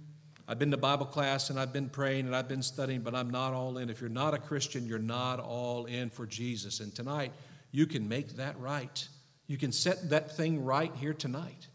I've 0.47 0.59
been 0.59 0.71
to 0.73 0.77
Bible 0.77 1.07
class 1.07 1.49
and 1.49 1.59
I've 1.59 1.73
been 1.73 1.89
praying 1.89 2.27
and 2.27 2.37
I've 2.37 2.49
been 2.49 2.63
studying, 2.63 3.01
but 3.01 3.15
I'm 3.15 3.31
not 3.31 3.55
all 3.55 3.79
in. 3.79 3.89
If 3.89 4.03
you're 4.03 4.11
not 4.11 4.35
a 4.35 4.39
Christian, 4.39 4.87
you're 4.87 4.99
not 4.99 5.41
all 5.41 5.87
in 5.87 6.11
for 6.11 6.27
Jesus. 6.27 6.81
And 6.81 6.95
tonight, 6.95 7.33
you 7.73 7.87
can 7.87 8.11
make 8.11 8.37
that 8.37 8.61
right. 8.61 9.09
You 9.47 9.57
can 9.57 9.73
set 9.73 10.11
that 10.11 10.37
thing 10.37 10.63
right 10.63 10.93
here 10.97 11.15
tonight. 11.15 11.69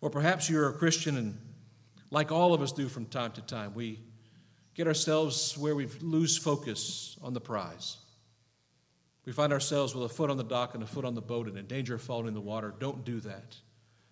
Or 0.00 0.10
perhaps 0.10 0.50
you're 0.50 0.68
a 0.68 0.72
Christian 0.72 1.16
and, 1.16 1.38
like 2.14 2.32
all 2.32 2.54
of 2.54 2.62
us 2.62 2.72
do 2.72 2.88
from 2.88 3.06
time 3.06 3.32
to 3.32 3.42
time, 3.42 3.74
we 3.74 4.00
get 4.74 4.86
ourselves 4.86 5.58
where 5.58 5.74
we 5.74 5.86
lose 6.00 6.38
focus 6.38 7.18
on 7.22 7.34
the 7.34 7.40
prize. 7.40 7.98
We 9.24 9.32
find 9.32 9.52
ourselves 9.52 9.94
with 9.94 10.04
a 10.04 10.14
foot 10.14 10.30
on 10.30 10.36
the 10.36 10.44
dock 10.44 10.74
and 10.74 10.82
a 10.82 10.86
foot 10.86 11.04
on 11.04 11.14
the 11.14 11.22
boat 11.22 11.48
and 11.48 11.56
in 11.56 11.66
danger 11.66 11.94
of 11.94 12.02
falling 12.02 12.28
in 12.28 12.34
the 12.34 12.40
water. 12.40 12.74
Don't 12.78 13.04
do 13.04 13.20
that. 13.20 13.56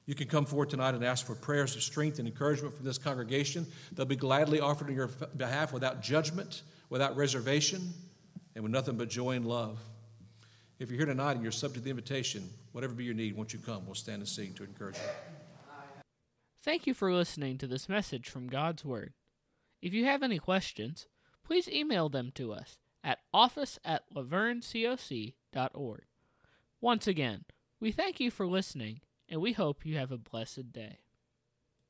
You 0.06 0.14
can 0.14 0.26
come 0.26 0.46
forward 0.46 0.70
tonight 0.70 0.94
and 0.94 1.04
ask 1.04 1.24
for 1.24 1.34
prayers 1.34 1.76
of 1.76 1.82
strength 1.82 2.18
and 2.18 2.26
encouragement 2.26 2.74
from 2.74 2.84
this 2.84 2.98
congregation. 2.98 3.66
They'll 3.92 4.04
be 4.04 4.16
gladly 4.16 4.58
offered 4.58 4.88
on 4.88 4.96
your 4.96 5.08
behalf 5.36 5.72
without 5.72 6.02
judgment, 6.02 6.62
without 6.90 7.16
reservation, 7.16 7.92
and 8.54 8.64
with 8.64 8.72
nothing 8.72 8.96
but 8.96 9.08
joy 9.08 9.32
and 9.32 9.46
love. 9.46 9.78
If 10.80 10.90
you're 10.90 10.98
here 10.98 11.06
tonight 11.06 11.32
and 11.32 11.42
you're 11.42 11.52
subject 11.52 11.78
to 11.78 11.84
the 11.84 11.90
invitation, 11.90 12.48
whatever 12.72 12.94
be 12.94 13.04
your 13.04 13.14
need, 13.14 13.36
won't 13.36 13.52
you 13.52 13.60
come? 13.60 13.86
We'll 13.86 13.94
stand 13.94 14.18
and 14.18 14.28
sing 14.28 14.54
to 14.54 14.64
encourage 14.64 14.96
you. 14.96 15.41
Thank 16.64 16.86
you 16.86 16.94
for 16.94 17.12
listening 17.12 17.58
to 17.58 17.66
this 17.66 17.88
message 17.88 18.28
from 18.30 18.46
God's 18.46 18.84
Word. 18.84 19.14
If 19.80 19.92
you 19.92 20.04
have 20.04 20.22
any 20.22 20.38
questions, 20.38 21.08
please 21.44 21.68
email 21.68 22.08
them 22.08 22.30
to 22.36 22.52
us 22.52 22.78
at 23.02 23.18
office 23.34 23.80
at 23.84 24.02
lavergnecoc.org. 24.14 26.02
Once 26.80 27.06
again, 27.08 27.44
we 27.80 27.90
thank 27.90 28.20
you 28.20 28.30
for 28.30 28.46
listening 28.46 29.00
and 29.28 29.40
we 29.40 29.52
hope 29.52 29.84
you 29.84 29.98
have 29.98 30.12
a 30.12 30.18
blessed 30.18 30.72
day. 30.72 31.01